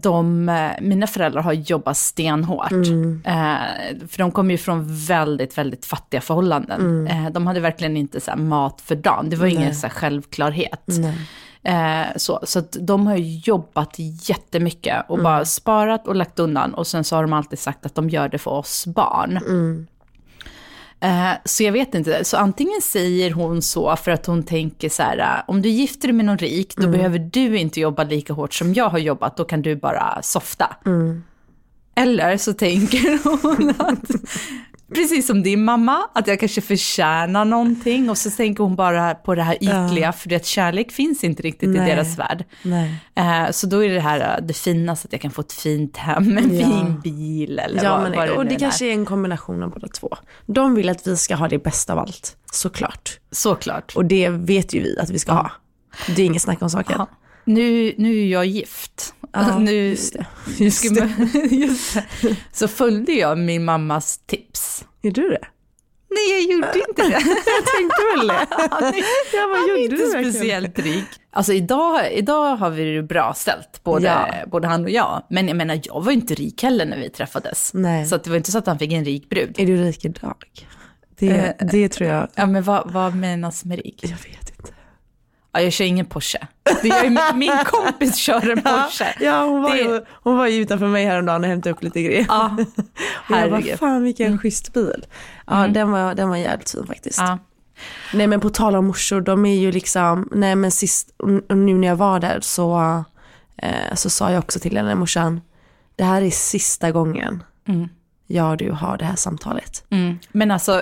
de, 0.01 0.49
eh, 0.49 0.71
mina 0.81 1.07
föräldrar 1.07 1.41
har 1.41 1.53
jobbat 1.53 1.97
stenhårt. 1.97 2.71
Eh, 3.25 3.55
för 4.07 4.17
de 4.17 4.31
kommer 4.31 4.51
ju 4.51 4.57
från 4.57 5.05
väldigt, 5.05 5.57
väldigt 5.57 5.85
fattiga 5.85 6.21
förhållanden. 6.21 7.07
Eh, 7.07 7.29
de 7.31 7.47
hade 7.47 7.59
verkligen 7.59 7.97
inte 7.97 8.21
så 8.21 8.31
här, 8.31 8.37
mat 8.37 8.81
för 8.81 8.95
dagen. 8.95 9.29
Det 9.29 9.35
var 9.35 9.47
ingen 9.47 9.75
så 9.75 9.87
här, 9.87 9.93
självklarhet. 9.93 10.89
Eh, 11.65 12.05
så 12.15 12.39
så 12.43 12.59
att 12.59 12.77
de 12.81 13.07
har 13.07 13.15
ju 13.15 13.37
jobbat 13.43 13.95
jättemycket 14.29 15.05
och 15.07 15.17
bara 15.23 15.45
sparat 15.45 16.07
och 16.07 16.15
lagt 16.15 16.39
undan. 16.39 16.73
Och 16.73 16.87
sen 16.87 17.03
så 17.03 17.15
har 17.15 17.23
de 17.23 17.33
alltid 17.33 17.59
sagt 17.59 17.85
att 17.85 17.95
de 17.95 18.09
gör 18.09 18.29
det 18.29 18.37
för 18.37 18.51
oss 18.51 18.85
barn. 18.87 19.37
Eh, 19.37 19.41
så 21.45 21.63
jag 21.63 21.71
vet 21.71 21.95
inte, 21.95 22.23
så 22.25 22.37
antingen 22.37 22.81
säger 22.81 23.31
hon 23.31 23.61
så 23.61 23.95
för 23.95 24.11
att 24.11 24.25
hon 24.25 24.43
tänker 24.43 24.89
så 24.89 25.03
här, 25.03 25.17
eh, 25.17 25.43
om 25.47 25.61
du 25.61 25.69
gifter 25.69 26.07
dig 26.07 26.13
med 26.13 26.25
någon 26.25 26.37
rik, 26.37 26.75
då 26.77 26.87
behöver 26.87 27.19
du 27.19 27.57
inte 27.57 27.79
jobba 27.79 28.03
lika 28.03 28.33
hårt 28.33 28.53
som 28.53 28.73
jag 28.73 28.89
har 28.89 28.99
jobbat, 28.99 29.37
då 29.37 29.45
kan 29.45 29.61
du 29.61 29.75
bara 29.75 30.21
softa. 30.21 30.75
Eller 31.95 32.37
så 32.37 32.53
tänker 32.53 33.23
hon 33.41 33.69
att, 33.77 34.11
precis 34.93 35.27
som 35.27 35.43
din 35.43 35.63
mamma, 35.63 35.97
att 36.13 36.27
jag 36.27 36.39
kanske 36.39 36.61
förtjänar 36.61 37.45
någonting 37.45 38.09
och 38.09 38.17
så 38.17 38.29
tänker 38.31 38.63
hon 38.63 38.75
bara 38.75 39.15
på 39.15 39.35
det 39.35 39.43
här 39.43 39.55
ytliga, 39.55 40.11
för 40.11 40.29
det 40.29 40.35
att 40.35 40.45
kärlek 40.45 40.91
finns 40.91 41.23
inte 41.23 41.43
riktigt 41.43 41.69
Nej. 41.69 41.87
i 41.91 41.95
deras 41.95 42.19
värld. 42.19 42.43
Eh, 43.15 43.51
så 43.51 43.67
då 43.67 43.83
är 43.83 43.89
det 43.89 43.99
här 43.99 44.19
eh, 44.39 44.45
det 44.45 44.53
finaste 44.53 45.05
att 45.07 45.11
jag 45.11 45.21
kan 45.21 45.31
få 45.31 45.41
ett 45.41 45.53
fint 45.53 45.97
hem, 45.97 46.37
en 46.37 46.57
Ja. 46.59 46.65
fin 46.65 47.01
bil 47.03 47.59
eller 47.59 47.83
Ja, 47.83 47.91
vad, 47.91 48.01
men, 48.03 48.11
vad 48.19 48.27
det 48.27 48.31
och 48.33 48.45
det 48.45 48.55
är. 48.55 48.59
kanske 48.59 48.85
är 48.85 48.91
en 48.91 49.05
kombination 49.05 49.63
av 49.63 49.69
båda 49.71 49.87
två. 49.87 50.09
De 50.45 50.75
vill 50.75 50.89
att 50.89 51.07
vi 51.07 51.17
ska 51.17 51.35
ha 51.35 51.47
det 51.47 51.63
bästa 51.63 51.93
av 51.93 51.99
allt, 51.99 52.37
såklart. 52.51 53.19
Såklart. 53.31 53.95
Och 53.95 54.05
det 54.05 54.29
vet 54.29 54.73
ju 54.73 54.79
vi 54.83 54.99
att 54.99 55.09
vi 55.09 55.19
ska 55.19 55.31
ha. 55.31 55.51
Det 56.15 56.21
är 56.21 56.25
inget 56.25 56.41
snack 56.41 56.61
om 56.61 56.69
saken. 56.69 56.95
Ja. 56.97 57.07
Nu, 57.45 57.93
nu 57.97 58.19
är 58.21 58.25
jag 58.27 58.45
gift. 58.45 59.13
Ja, 59.33 59.59
nu, 59.59 59.71
just 59.71 60.13
det. 60.13 60.25
Just 60.57 60.95
det. 60.95 61.09
just 61.55 61.93
det. 62.21 62.35
Så 62.51 62.67
följde 62.67 63.11
jag 63.13 63.37
min 63.37 63.65
mammas 63.65 64.17
tips. 64.25 64.85
Är 65.01 65.11
du 65.11 65.29
det? 65.29 65.41
Nej, 66.09 66.31
jag 66.31 66.41
gjorde 66.53 66.79
inte 66.89 67.01
det. 67.01 67.09
Jag 67.45 67.65
tänkte 67.65 68.01
väl 68.17 68.27
det. 68.27 68.33
Jag 69.33 69.49
bara, 69.49 69.57
Han 69.59 69.69
är 69.69 69.81
gjorde 69.83 69.95
inte 70.03 70.09
speciellt 70.09 70.79
rik. 70.79 71.05
Alltså 71.31 71.53
idag, 71.53 72.11
idag 72.13 72.55
har 72.55 72.69
vi 72.69 72.95
det 72.95 73.03
bra 73.03 73.33
ställt, 73.35 73.83
både, 73.83 74.05
Ja. 74.05 74.27
både 74.47 74.67
han 74.67 74.83
och 74.83 74.89
jag. 74.89 75.23
Men 75.29 75.47
jag 75.47 75.57
menar, 75.57 75.79
jag 75.83 76.01
var 76.03 76.11
ju 76.11 76.17
inte 76.17 76.33
rik 76.33 76.63
heller 76.63 76.85
när 76.85 76.97
vi 76.97 77.09
träffades. 77.09 77.71
Nej. 77.73 78.05
Så 78.05 78.17
det 78.17 78.29
var 78.29 78.37
inte 78.37 78.51
så 78.51 78.57
att 78.57 78.67
han 78.67 78.79
fick 78.79 78.91
en 78.93 79.05
rik 79.05 79.29
brud. 79.29 79.55
Är 79.57 79.65
du 79.65 79.77
rik 79.77 80.05
idag? 80.05 80.35
Det, 81.19 81.29
Eh, 81.59 81.67
det 81.71 81.89
tror 81.89 82.09
jag, 82.09 82.27
Ja, 82.35 82.45
men 82.45 82.63
vad, 82.63 82.91
vad 82.91 83.15
menas 83.15 83.65
med 83.65 83.77
rik? 83.77 83.99
jag 84.03 84.09
vet 84.09 84.49
inte. 84.57 84.73
Ja, 85.53 85.61
jag 85.61 85.73
kör 85.73 85.85
ingen 85.85 86.05
Porsche. 86.05 86.47
Det 86.81 86.87
gör 86.87 87.33
min, 87.33 87.51
kompis 87.65 88.15
kör 88.15 88.49
en 88.49 88.61
Porsche. 88.61 89.15
Ja, 89.19 89.43
hon 89.45 89.61
var, 89.61 89.69
Det- 89.75 89.81
ju, 89.81 90.01
hon 90.11 90.37
var 90.37 90.47
ju 90.47 90.61
utanför 90.61 90.87
mig 90.87 91.05
häromdagen 91.05 91.43
och 91.43 91.49
hämtade 91.49 91.73
upp 91.75 91.83
lite 91.83 92.01
grejer. 92.03 92.25
Ja, 92.27 92.57
jag 93.29 93.49
bara. 93.51 93.61
Mm. 93.61 93.77
fan 93.77 94.03
vilken 94.03 94.37
schysst 94.37 94.73
bil. 94.73 95.05
Ja, 95.47 95.67
den, 95.67 95.91
var, 95.91 96.15
den 96.15 96.29
var 96.29 96.37
jävligt 96.37 96.71
fin 96.71 96.87
faktiskt. 96.87 97.19
Ja. 97.19 97.37
Nej 98.13 98.27
men 98.27 98.39
på 98.39 98.49
tal 98.49 98.75
om 98.75 98.85
morsor, 98.85 99.21
de 99.21 99.45
är 99.45 99.55
ju 99.55 99.71
liksom, 99.71 100.29
nej 100.31 100.55
men 100.55 100.71
sist, 100.71 101.09
nu 101.49 101.73
när 101.73 101.87
jag 101.87 101.95
var 101.95 102.19
där 102.19 102.39
så, 102.41 103.03
eh, 103.57 103.93
så 103.95 104.09
sa 104.09 104.31
jag 104.31 104.39
också 104.39 104.59
till 104.59 104.77
henne, 104.77 104.95
morsan, 104.95 105.41
det 105.95 106.03
här 106.03 106.21
är 106.21 106.29
sista 106.29 106.91
gången 106.91 107.43
jag 108.27 108.51
och 108.51 108.57
du 108.57 108.71
har 108.71 108.97
det 108.97 109.05
här 109.05 109.15
samtalet. 109.15 109.83
Mm. 109.89 110.19
Men 110.31 110.51
alltså, 110.51 110.71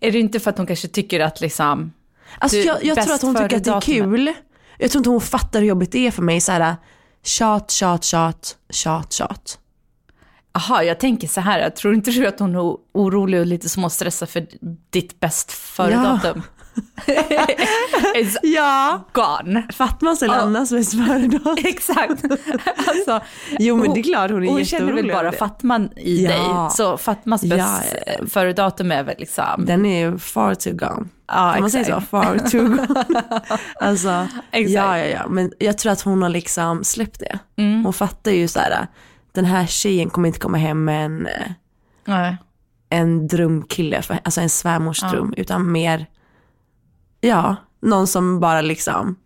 är 0.00 0.12
det 0.12 0.18
inte 0.18 0.40
för 0.40 0.50
att 0.50 0.56
hon 0.58 0.66
kanske 0.66 0.88
tycker 0.88 1.20
att 1.20 1.40
liksom... 1.40 1.92
Alltså 2.38 2.56
Du, 2.56 2.62
jag, 2.64 2.84
jag 2.84 3.02
tror 3.02 3.14
att 3.14 3.22
hon 3.22 3.34
tycker 3.34 3.56
att 3.56 3.64
det 3.64 3.70
är 3.70 3.80
kul. 3.80 4.32
Jag 4.78 4.90
tror 4.90 5.00
inte 5.00 5.10
hon 5.10 5.20
fattar 5.20 5.60
hur 5.60 5.66
jobbigt 5.66 5.92
det 5.92 6.06
är 6.06 6.10
för 6.10 6.22
mig 6.22 6.40
så 6.40 6.52
här 6.52 6.76
tjat, 7.24 7.70
tjat, 7.70 8.04
tjat, 8.04 8.56
tjat, 8.70 9.12
tjat. 9.12 9.58
Aha, 10.54 10.82
jag 10.82 11.00
tänker 11.00 11.28
så 11.28 11.40
här, 11.40 11.58
jag 11.60 11.76
tror 11.76 11.94
inte 11.94 12.10
du 12.10 12.26
att 12.26 12.38
hon 12.38 12.54
är 12.54 12.76
orolig 12.94 13.40
och 13.40 13.46
lite 13.46 13.68
småstressad 13.68 14.28
för 14.28 14.46
ditt 14.90 15.20
bäst 15.20 15.52
före-datum? 15.52 16.42
It's 18.16 18.36
Ja. 18.42 19.00
gone. 19.12 19.62
Fatmas 19.72 20.22
eller 20.22 20.34
Ja. 20.34 20.40
Annas 20.40 20.70
bäst 20.70 20.92
före-datum. 20.92 21.56
Exakt. 21.64 22.24
Alltså, 22.86 23.20
Jo 23.58 23.76
men 23.76 23.94
det 23.94 24.00
är 24.00 24.02
klart 24.02 24.30
hon 24.30 24.44
är 24.44 24.48
hon 24.48 24.64
känner 24.64 24.86
väl 24.92 24.96
jätteorolig 24.96 25.12
bara. 25.14 25.32
Fatman 25.32 25.90
i 25.96 26.24
Ja. 26.24 26.30
dig. 26.30 26.70
Så 26.76 26.96
Fatmas 26.96 27.42
Ja, 27.42 27.56
bäst 27.56 27.94
ja, 28.06 28.12
ja. 28.20 28.26
före-datum 28.26 28.92
är 28.92 29.02
väl 29.02 29.14
liksom... 29.18 29.64
Den 29.66 29.86
är 29.86 30.16
far 30.16 30.54
too 30.54 30.72
gone. 30.72 31.08
Ja, 31.32 31.52
kan 31.52 31.60
man 31.60 31.70
säga 31.70 31.84
så? 31.84 32.00
Far 32.00 32.38
too 32.38 32.62
gone. 32.68 33.40
alltså, 33.80 34.08
ja 34.52 34.98
ja 34.98 35.04
ja. 35.04 35.28
Men 35.28 35.52
jag 35.58 35.78
tror 35.78 35.92
att 35.92 36.00
hon 36.00 36.22
har 36.22 36.28
liksom 36.28 36.84
släppt 36.84 37.20
det. 37.20 37.38
Mm. 37.56 37.84
Hon 37.84 37.92
fattar 37.92 38.30
ju 38.30 38.48
så 38.48 38.58
här, 38.60 38.86
den 39.32 39.44
här 39.44 39.66
tjejen 39.66 40.10
kommer 40.10 40.26
inte 40.28 40.40
komma 40.40 40.58
hem 40.58 40.84
med 40.84 41.04
en, 41.04 41.26
eh, 41.26 41.50
Nej. 42.04 42.36
en 42.90 43.28
drömkille, 43.28 44.02
för, 44.02 44.18
alltså 44.24 44.40
en 44.40 44.48
svärmors 44.50 45.00
dröm, 45.00 45.34
utan 45.36 45.72
mer, 45.72 46.06
ja, 47.20 47.56
någon 47.82 48.06
som 48.06 48.40
bara 48.40 48.60
liksom 48.60 49.16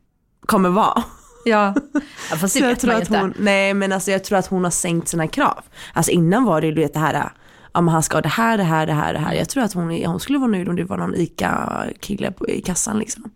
kommer 0.47 0.69
vara. 0.69 1.03
Ja, 1.45 1.75
ja 2.31 2.37
fast 2.37 2.41
det 2.43 2.49
Så 2.49 2.59
jag 2.59 2.69
vet 2.69 2.81
tror 2.81 2.93
man 2.93 3.03
att 3.03 3.09
inte. 3.09 3.21
hon, 3.21 3.35
nej 3.39 3.75
men 3.75 3.93
alltså 3.93 4.11
jag 4.11 4.25
tror 4.25 4.39
att 4.39 4.47
hon 4.47 4.65
har 4.65 4.71
sänkt 4.71 5.09
sina 5.09 5.29
krav. 5.29 5.65
Alltså 5.93 6.13
innan 6.13 6.45
var 6.45 6.61
det 6.61 6.67
ju 6.67 6.75
vet 6.75 6.95
det 6.95 7.01
här, 7.01 7.33
ja 7.77 7.81
men 7.81 7.93
han 7.93 8.03
ska 8.03 8.17
ha 8.17 8.23
det 8.23 8.29
här, 8.29 8.57
det 8.57 8.65
här, 8.65 8.87
det 8.87 8.93
här, 8.93 9.13
det 9.13 9.19
här. 9.19 9.35
Jag 9.35 9.49
tror 9.49 9.63
att 9.63 9.73
hon, 9.73 10.05
hon 10.05 10.21
skulle 10.21 10.39
vara 10.39 10.51
nöjd 10.51 10.69
om 10.69 10.77
det 10.77 10.85
var 10.85 10.97
någon 10.97 11.15
ICA-kille 11.15 12.33
i 12.49 12.61
kassan 12.61 12.99
liksom. 12.99 13.31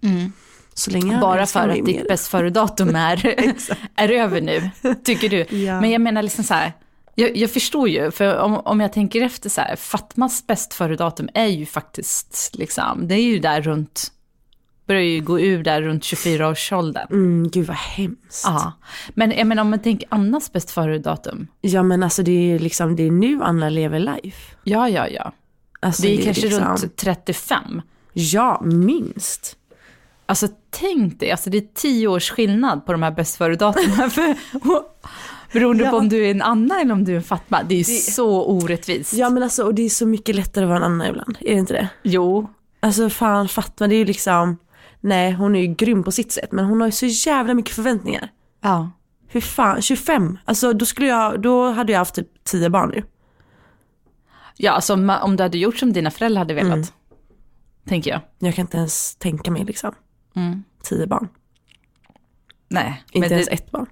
Så 0.74 0.90
länge 0.90 1.04
han 1.04 1.10
Mm. 1.10 1.20
Bara 1.20 1.46
för 1.46 1.68
att 1.68 1.86
ditt 1.86 2.08
bäst 2.08 2.28
före-datum 2.28 2.96
är, 2.96 3.44
är 3.96 4.08
över 4.08 4.40
nu, 4.40 4.70
tycker 5.04 5.28
du. 5.28 5.56
Ja. 5.56 5.80
Men 5.80 5.90
jag 5.90 6.00
menar 6.00 6.22
liksom 6.22 6.44
så 6.44 6.54
här, 6.54 6.72
jag, 7.14 7.36
jag 7.36 7.50
förstår 7.50 7.88
ju, 7.88 8.10
för 8.10 8.38
om, 8.38 8.54
om 8.54 8.80
jag 8.80 8.92
tänker 8.92 9.22
efter 9.22 9.50
så 9.50 9.60
här, 9.60 9.76
Fatmas 9.76 10.46
bäst 10.46 10.74
före-datum 10.74 11.28
är 11.34 11.46
ju 11.46 11.66
faktiskt, 11.66 12.50
liksom, 12.54 13.08
det 13.08 13.14
är 13.14 13.22
ju 13.22 13.38
där 13.38 13.62
runt, 13.62 14.12
börjar 14.90 15.02
ju 15.02 15.20
gå 15.20 15.40
ur 15.40 15.62
där 15.62 15.82
runt 15.82 16.02
24-årsåldern. 16.02 17.06
Mm, 17.10 17.48
gud 17.50 17.66
vad 17.66 17.76
hemskt. 17.76 18.42
Ja, 18.44 18.72
men 19.14 19.30
jag 19.30 19.46
menar 19.46 19.62
om 19.62 19.70
man 19.70 19.78
tänker 19.82 20.08
Annas 20.10 20.52
bäst 20.52 20.70
före-datum, 20.70 21.46
Ja 21.60 21.82
men 21.82 22.02
alltså 22.02 22.22
det 22.22 22.52
är 22.52 22.58
liksom, 22.58 22.96
det 22.96 23.02
är 23.06 23.10
nu 23.10 23.42
Anna 23.42 23.68
lever 23.68 23.98
life. 23.98 24.54
ja, 24.64 24.88
ja, 24.88 25.08
ja. 25.08 25.32
Alltså, 25.80 26.02
Det 26.02 26.18
är 26.20 26.24
kanske 26.24 26.42
liksom, 26.46 26.64
runt 26.64 26.96
35. 26.96 27.82
Ja, 28.12 28.60
minst. 28.64 29.56
Alltså 30.26 30.48
tänk 30.70 31.20
dig, 31.20 31.30
alltså 31.30 31.50
det 31.50 31.58
är 31.58 31.66
tio 31.74 32.08
års 32.08 32.30
skillnad 32.30 32.86
på 32.86 32.92
de 32.92 33.02
här 33.02 33.10
bäst 33.10 33.36
före-datumen. 33.36 34.10
För- 34.10 34.34
Beroende 35.52 35.84
Ja. 35.84 35.90
på 35.90 35.96
om 35.96 36.08
du 36.08 36.26
är 36.26 36.30
en 36.30 36.42
Anna 36.42 36.80
eller 36.80 36.92
om 36.92 37.04
du 37.04 37.12
är 37.12 37.16
en 37.16 37.22
Fatma. 37.22 37.62
Det 37.62 37.74
är 37.74 37.78
ju 37.78 37.84
så 37.84 38.44
orättvist. 38.44 39.12
Ja 39.12 39.30
men 39.30 39.42
alltså 39.42 39.64
och 39.64 39.74
det 39.74 39.82
är 39.82 39.88
så 39.88 40.06
mycket 40.06 40.34
lättare 40.36 40.64
att 40.64 40.68
vara 40.68 40.78
en 40.78 40.84
Anna 40.84 41.08
ibland, 41.08 41.36
är 41.40 41.52
det 41.54 41.58
inte 41.60 41.72
det? 41.72 41.88
Jo, 42.02 42.50
Alltså 42.82 43.10
fan 43.10 43.48
Fatma 43.48 43.86
det 43.86 43.94
är 43.94 43.98
ju 43.98 44.04
liksom, 44.04 44.56
nej 45.00 45.32
hon 45.32 45.56
är 45.56 45.60
ju 45.60 45.66
grym 45.74 46.02
på 46.04 46.12
sitt 46.12 46.32
sätt 46.32 46.52
men 46.52 46.64
hon 46.64 46.80
har 46.80 46.88
ju 46.88 46.92
så 46.92 47.06
jävla 47.06 47.54
mycket 47.54 47.74
förväntningar. 47.74 48.28
ja. 48.60 48.90
Hur 49.32 49.40
fan, 49.40 49.82
25? 49.82 50.38
Alltså 50.44 50.72
då 50.72 50.86
skulle 50.86 51.08
jag, 51.08 51.42
då 51.42 51.70
hade 51.70 51.92
jag 51.92 51.98
haft 51.98 52.14
typ 52.14 52.44
10 52.44 52.70
barn 52.70 52.90
nu. 52.94 53.04
Ja, 54.56 54.72
alltså 54.72 54.94
om, 54.94 55.36
du 55.36 55.42
hade 55.42 55.58
gjort 55.58 55.76
som 55.76 55.92
dina 55.92 56.10
föräldrar 56.10 56.38
hade 56.38 56.54
velat. 56.54 56.72
Mm. 56.72 56.86
Tänker 57.88 58.10
jag. 58.10 58.20
Jag 58.38 58.54
kan 58.54 58.62
inte 58.62 58.76
ens 58.76 59.16
tänka 59.16 59.50
mig 59.50 59.64
liksom. 59.64 59.94
10 60.82 61.06
barn. 61.06 61.28
Nej, 62.68 63.04
Inte 63.12 63.34
ens 63.34 63.46
det, 63.46 63.52
ett 63.54 63.70
barn. 63.70 63.86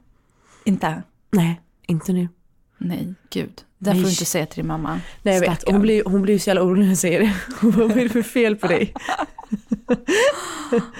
inte. 0.64 1.02
Nej, 1.30 1.60
inte 1.82 2.12
nu. 2.12 2.28
Nej, 2.78 3.14
gud. 3.30 3.50
Det 3.78 3.90
får 3.94 4.00
du 4.02 4.08
inte 4.10 4.24
säga 4.24 4.46
till 4.46 4.56
din 4.62 4.66
mamma. 4.66 5.00
Nej 5.22 5.34
jag 5.34 5.40
vet, 5.40 5.64
hon 5.70 5.80
blir, 5.82 6.02
hon 6.06 6.22
blir 6.22 6.38
så 6.38 6.50
jävla 6.50 6.62
orolig 6.62 6.82
när 6.82 6.88
jag 6.88 6.98
säger 6.98 7.20
det. 7.20 7.32
Hon 7.60 7.70
bara, 7.70 7.86
vad 7.86 7.98
är 7.98 8.02
det 8.02 8.08
för 8.08 8.22
fel 8.22 8.56
på 8.56 8.66
dig? 8.66 8.94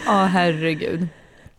Ja, 0.07 0.25
herregud. 0.25 1.09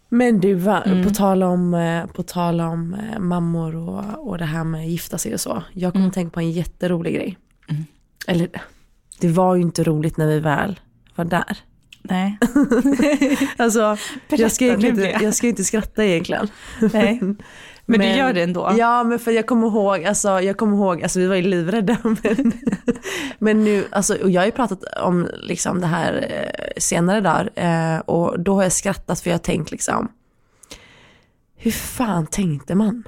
Men 0.10 0.40
du, 0.40 0.54
va, 0.54 0.84
på 1.04 1.10
tal 1.10 1.44
om, 1.44 1.74
eh, 1.74 2.06
på 2.06 2.24
tal 2.24 2.62
om 2.62 2.94
eh, 2.94 3.20
mammor 3.20 3.76
och, 3.76 4.28
och 4.30 4.38
det 4.38 4.46
här 4.46 4.64
med 4.64 4.82
att 4.82 4.88
gifta 4.88 5.18
sig 5.18 5.34
och 5.34 5.40
så. 5.42 5.64
Jag 5.74 5.94
kommer 5.94 6.08
att 6.08 6.14
tänka 6.14 6.32
på 6.34 6.40
en 6.40 6.52
jätterolig 6.52 7.16
grej. 7.16 7.38
Eller, 8.28 8.50
det 9.20 9.28
var 9.28 9.56
ju 9.56 9.62
inte 9.62 9.84
roligt 9.84 10.18
när 10.18 10.28
vi 10.28 10.40
väl 10.40 10.80
var 11.16 11.26
där. 11.26 11.58
Nej. 12.02 12.38
Alltså, 13.58 13.98
jag 14.30 14.52
ska, 14.52 14.66
inte, 14.74 15.02
jag- 15.02 15.22
jag 15.24 15.36
ska 15.36 15.48
inte 15.48 15.64
skratta 15.64 16.06
egentligen. 16.06 16.48
Nej. 16.94 17.20
Men, 17.98 18.00
du 18.00 18.16
gör 18.16 18.34
det 18.34 18.44
ändå? 18.44 18.72
Ja, 18.78 19.04
men 19.04 19.20
för 19.20 19.32
jag 19.32 19.46
kommer 19.46 19.68
ihåg, 19.68 20.06
alltså, 20.06 20.42
jag 20.42 20.58
kommer 20.58 20.78
ihåg, 20.78 21.04
alltså 21.04 21.20
vi 21.20 21.28
var 21.28 21.36
ju 21.36 21.42
livrädda. 21.42 21.98
Men, 22.04 22.54
men 23.40 23.64
nu, 23.64 23.86
alltså, 23.92 24.16
och 24.24 24.30
jag 24.30 24.42
har 24.42 24.46
ju 24.46 24.52
pratat 24.52 24.84
om 25.02 25.28
liksom, 25.42 25.82
det 25.82 25.88
här 25.88 26.28
eh, 26.30 26.72
senare 26.78 27.22
dagar 27.22 27.50
eh, 27.56 28.00
och 28.00 28.40
då 28.40 28.56
har 28.56 28.64
jag 28.64 28.72
skrattat 28.72 29.20
för 29.20 29.30
jag 29.30 29.34
har 29.34 29.44
tänkt 29.44 29.72
liksom, 29.72 30.08
hur 31.58 31.72
fan 31.72 32.28
tänkte 32.28 32.76
man? 32.76 33.04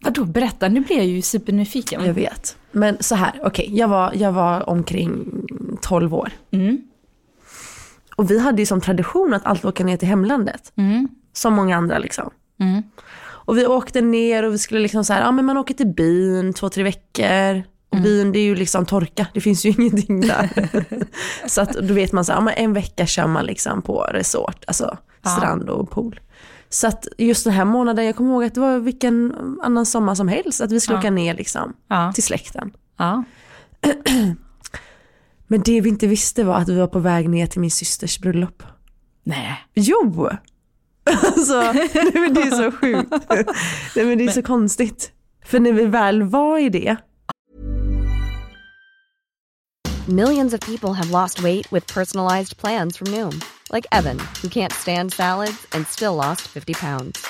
Vadå, 0.00 0.24
berätta. 0.24 0.68
Nu 0.68 0.80
blir 0.80 0.96
jag 0.96 1.06
ju 1.06 1.22
supernyfiken. 1.22 2.04
Jag 2.04 2.14
vet. 2.14 2.56
Men 2.72 2.96
så 3.00 3.14
här, 3.14 3.40
okej, 3.42 3.70
jag, 3.72 3.88
var, 3.88 4.12
jag 4.14 4.32
var 4.32 4.68
omkring 4.68 5.46
12 5.82 6.14
år. 6.14 6.30
Mm. 6.50 6.78
Och 8.16 8.30
vi 8.30 8.38
hade 8.38 8.62
ju 8.62 8.66
som 8.66 8.80
tradition 8.80 9.34
att 9.34 9.46
alltid 9.46 9.64
åka 9.64 9.84
ner 9.84 9.96
till 9.96 10.08
hemlandet. 10.08 10.72
Mm. 10.76 11.08
Som 11.32 11.54
många 11.54 11.76
andra 11.76 11.98
liksom. 11.98 12.30
Mm. 12.60 12.82
Och 13.46 13.56
vi 13.58 13.66
åkte 13.66 14.00
ner 14.00 14.42
och 14.42 14.52
vi 14.52 14.58
skulle 14.58 14.80
liksom 14.80 15.04
så 15.04 15.12
här, 15.12 15.20
ja 15.20 15.30
men 15.32 15.44
man 15.44 15.56
åker 15.56 15.74
till 15.74 15.86
byn 15.94 16.52
två, 16.52 16.68
tre 16.68 16.82
veckor. 16.82 17.62
Och 17.88 18.00
byn 18.02 18.32
det 18.32 18.38
är 18.38 18.44
ju 18.44 18.54
liksom 18.54 18.86
torka, 18.86 19.26
det 19.34 19.40
finns 19.40 19.64
ju 19.66 19.70
ingenting 19.78 20.20
där. 20.20 20.48
så 21.48 21.60
att 21.60 21.72
då 21.72 21.94
vet 21.94 22.12
man 22.12 22.24
så 22.24 22.32
här, 22.32 22.38
ja 22.38 22.44
men 22.44 22.54
en 22.56 22.72
vecka 22.72 23.06
kör 23.06 23.26
man 23.26 23.44
liksom 23.46 23.82
på 23.82 24.00
resort, 24.02 24.64
alltså 24.66 24.98
strand 25.36 25.70
och 25.70 25.90
pool. 25.90 26.20
Så 26.68 26.86
att 26.86 27.06
just 27.18 27.44
den 27.44 27.52
här 27.52 27.64
månaden, 27.64 28.04
jag 28.06 28.16
kommer 28.16 28.30
ihåg 28.32 28.44
att 28.44 28.54
det 28.54 28.60
var 28.60 28.78
vilken 28.78 29.34
annan 29.62 29.86
sommar 29.86 30.14
som 30.14 30.28
helst, 30.28 30.60
att 30.60 30.72
vi 30.72 30.80
skulle 30.80 30.96
Ja. 30.96 31.00
åka 31.00 31.10
ner 31.10 31.34
liksom 31.34 31.72
Ja. 31.88 32.12
till 32.12 32.22
släkten. 32.24 32.70
Ja. 32.98 33.24
Men 35.46 35.60
det 35.64 35.80
vi 35.80 35.88
inte 35.88 36.06
visste 36.06 36.44
var 36.44 36.54
att 36.54 36.68
vi 36.68 36.76
var 36.78 36.86
på 36.86 36.98
väg 36.98 37.28
ner 37.28 37.46
till 37.46 37.60
min 37.60 37.70
systers 37.70 38.18
bröllop. 38.20 38.62
Nej. 39.24 39.54
Jo! 39.74 40.28
Alltså, 41.24 41.72
nej 41.72 42.10
men 42.14 42.34
det 42.34 42.40
är 42.40 42.50
så 42.50 42.72
sjukt. 42.72 43.10
Nej 43.96 44.06
men 44.06 44.18
det 44.18 44.24
är 44.24 44.30
så 44.30 44.42
konstigt. 44.42 45.10
För 45.44 45.60
när 45.60 45.72
vi 45.72 45.84
väl 45.84 46.22
var 46.22 46.58
i 46.58 46.68
det, 46.68 46.96
Millions 50.08 50.54
of 50.54 50.60
people 50.60 50.94
have 50.94 51.10
lost 51.10 51.42
weight 51.42 51.66
with 51.72 51.84
personalized 51.88 52.56
plans 52.58 52.96
from 52.96 53.08
Noom, 53.08 53.42
like 53.72 53.84
Evan, 53.90 54.20
who 54.40 54.48
can't 54.48 54.72
stand 54.72 55.12
salads 55.12 55.66
and 55.72 55.84
still 55.86 56.14
lost 56.14 56.42
50 56.42 56.74
pounds. 56.74 57.26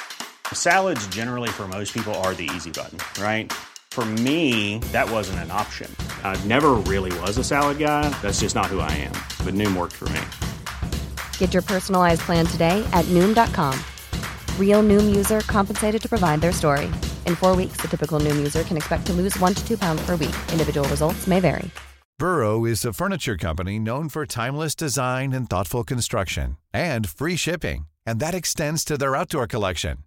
Salads, 0.53 1.07
generally, 1.09 1.49
for 1.49 1.67
most 1.67 1.95
people, 1.95 2.15
are 2.17 2.35
the 2.35 2.51
easy 2.55 2.71
button, 2.71 2.99
right? 3.19 3.51
For 3.93 4.05
me, 4.05 4.79
that 4.93 5.11
wasn't 5.11 5.39
an 5.39 5.51
option. 5.51 5.91
I 6.23 6.37
never 6.45 6.73
really 6.73 7.19
was 7.21 7.39
a 7.39 7.45
salad 7.45 7.79
guy. 7.79 8.11
That's 8.21 8.41
just 8.41 8.55
not 8.55 8.67
who 8.67 8.81
I 8.81 8.93
am. 8.93 9.15
But 9.43 9.55
Noom 9.55 9.75
worked 9.75 9.95
for 9.95 10.11
me. 10.11 10.21
Get 11.39 11.55
your 11.55 11.63
personalized 11.63 12.21
plan 12.21 12.45
today 12.45 12.87
at 12.93 13.07
Noom.com. 13.07 13.75
Real 14.61 14.83
Noom 14.83 15.17
user 15.17 15.41
compensated 15.41 16.03
to 16.03 16.09
provide 16.11 16.43
their 16.43 16.53
story. 16.53 16.87
In 17.25 17.35
four 17.35 17.57
weeks, 17.57 17.79
the 17.79 17.89
typical 17.89 18.21
Noom 18.21 18.37
user 18.37 18.65
can 18.65 18.77
expect 18.77 19.07
to 19.07 19.15
lose 19.15 19.39
one 19.39 19.55
to 19.55 19.67
two 19.67 19.79
pounds 19.79 20.05
per 20.05 20.17
week. 20.17 20.37
Individual 20.53 20.87
results 20.91 21.27
may 21.27 21.41
vary. 21.41 21.71
Burrow 22.19 22.65
is 22.65 22.85
a 22.85 22.95
furniture 22.95 23.37
company 23.37 23.79
known 23.79 24.09
for 24.09 24.25
timeless 24.25 24.75
design 24.75 25.33
and 25.35 25.51
thoughtful 25.51 25.85
construction 25.85 26.57
and 26.73 27.09
free 27.09 27.37
shipping, 27.37 27.87
and 28.07 28.21
that 28.21 28.35
extends 28.35 28.85
to 28.85 28.97
their 28.97 29.15
outdoor 29.15 29.47
collection. 29.47 29.99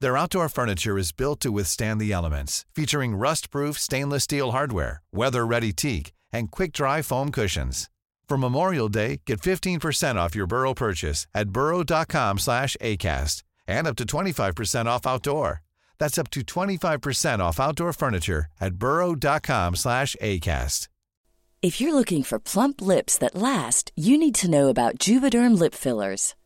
Their 0.00 0.16
outdoor 0.16 0.48
furniture 0.48 0.96
is 0.96 1.12
built 1.12 1.40
to 1.40 1.50
withstand 1.50 2.00
the 2.00 2.12
elements, 2.12 2.64
featuring 2.72 3.16
rust-proof 3.16 3.78
stainless 3.78 4.24
steel 4.24 4.52
hardware, 4.52 5.02
weather-ready 5.12 5.72
teak, 5.72 6.12
and 6.32 6.50
quick-dry 6.50 7.02
foam 7.02 7.30
cushions. 7.32 7.90
For 8.30 8.36
Memorial 8.38 8.88
Day, 8.88 9.22
get 9.26 9.40
15% 9.40 10.14
off 10.14 10.36
your 10.36 10.46
Burrow 10.46 10.72
purchase 10.72 11.26
at 11.34 11.50
burrow.com 11.50 12.38
slash 12.38 12.76
ACAST 12.80 13.42
and 13.66 13.88
up 13.88 13.96
to 13.96 14.04
25% 14.04 14.86
off 14.86 15.04
outdoor. 15.04 15.62
That's 15.98 16.16
up 16.16 16.30
to 16.30 16.42
25% 16.42 17.40
off 17.40 17.58
outdoor 17.58 17.92
furniture 17.92 18.46
at 18.60 18.76
burrow.com 18.76 19.74
slash 19.74 20.14
ACAST. 20.22 20.86
If 21.60 21.80
you're 21.80 21.92
looking 21.92 22.22
for 22.22 22.38
plump 22.38 22.80
lips 22.80 23.18
that 23.18 23.34
last, 23.34 23.90
you 23.96 24.16
need 24.16 24.36
to 24.36 24.48
know 24.48 24.68
about 24.68 24.98
Juvederm 24.98 25.58
lip 25.58 25.74
fillers. 25.74 26.36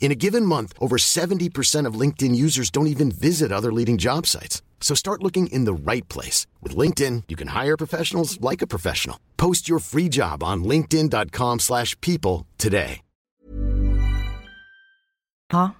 In 0.00 0.12
a 0.12 0.14
given 0.14 0.46
month, 0.46 0.72
over 0.78 0.96
70% 0.96 1.88
of 1.88 2.00
LinkedIn 2.00 2.36
users 2.36 2.70
don't 2.70 2.86
even 2.86 3.10
visit 3.10 3.50
other 3.50 3.72
leading 3.72 3.98
job 3.98 4.26
sites. 4.26 4.62
So 4.80 4.94
start 4.94 5.22
looking 5.22 5.48
in 5.48 5.64
the 5.64 5.92
right 5.92 6.08
place. 6.08 6.46
With 6.62 6.76
LinkedIn, 6.76 7.24
you 7.28 7.36
can 7.36 7.48
hire 7.48 7.76
professionals 7.76 8.40
like 8.40 8.62
a 8.62 8.66
professional. 8.68 9.18
Post 9.36 9.68
your 9.68 9.80
free 9.80 10.08
job 10.08 10.42
on 10.44 10.62
linkedin.com 10.64 11.58
slash 11.58 12.00
people 12.00 12.46
today. 12.56 13.00
Ja. 15.52 15.70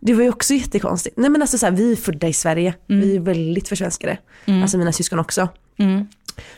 det 0.00 0.14
var 0.14 0.22
ju 0.22 0.28
också 0.28 0.54
jättekonstigt. 0.54 1.16
Nej 1.16 1.30
men 1.30 1.42
alltså 1.42 1.58
så 1.58 1.66
här, 1.66 1.72
vi 1.72 1.92
är 1.92 1.96
födda 1.96 2.28
i 2.28 2.32
Sverige, 2.32 2.74
vi 2.86 3.16
är 3.16 3.20
väldigt 3.20 3.68
försvenskade. 3.68 4.18
Alltså 4.46 4.78
mina 4.78 4.92
syskon 4.92 5.18
också. 5.18 5.48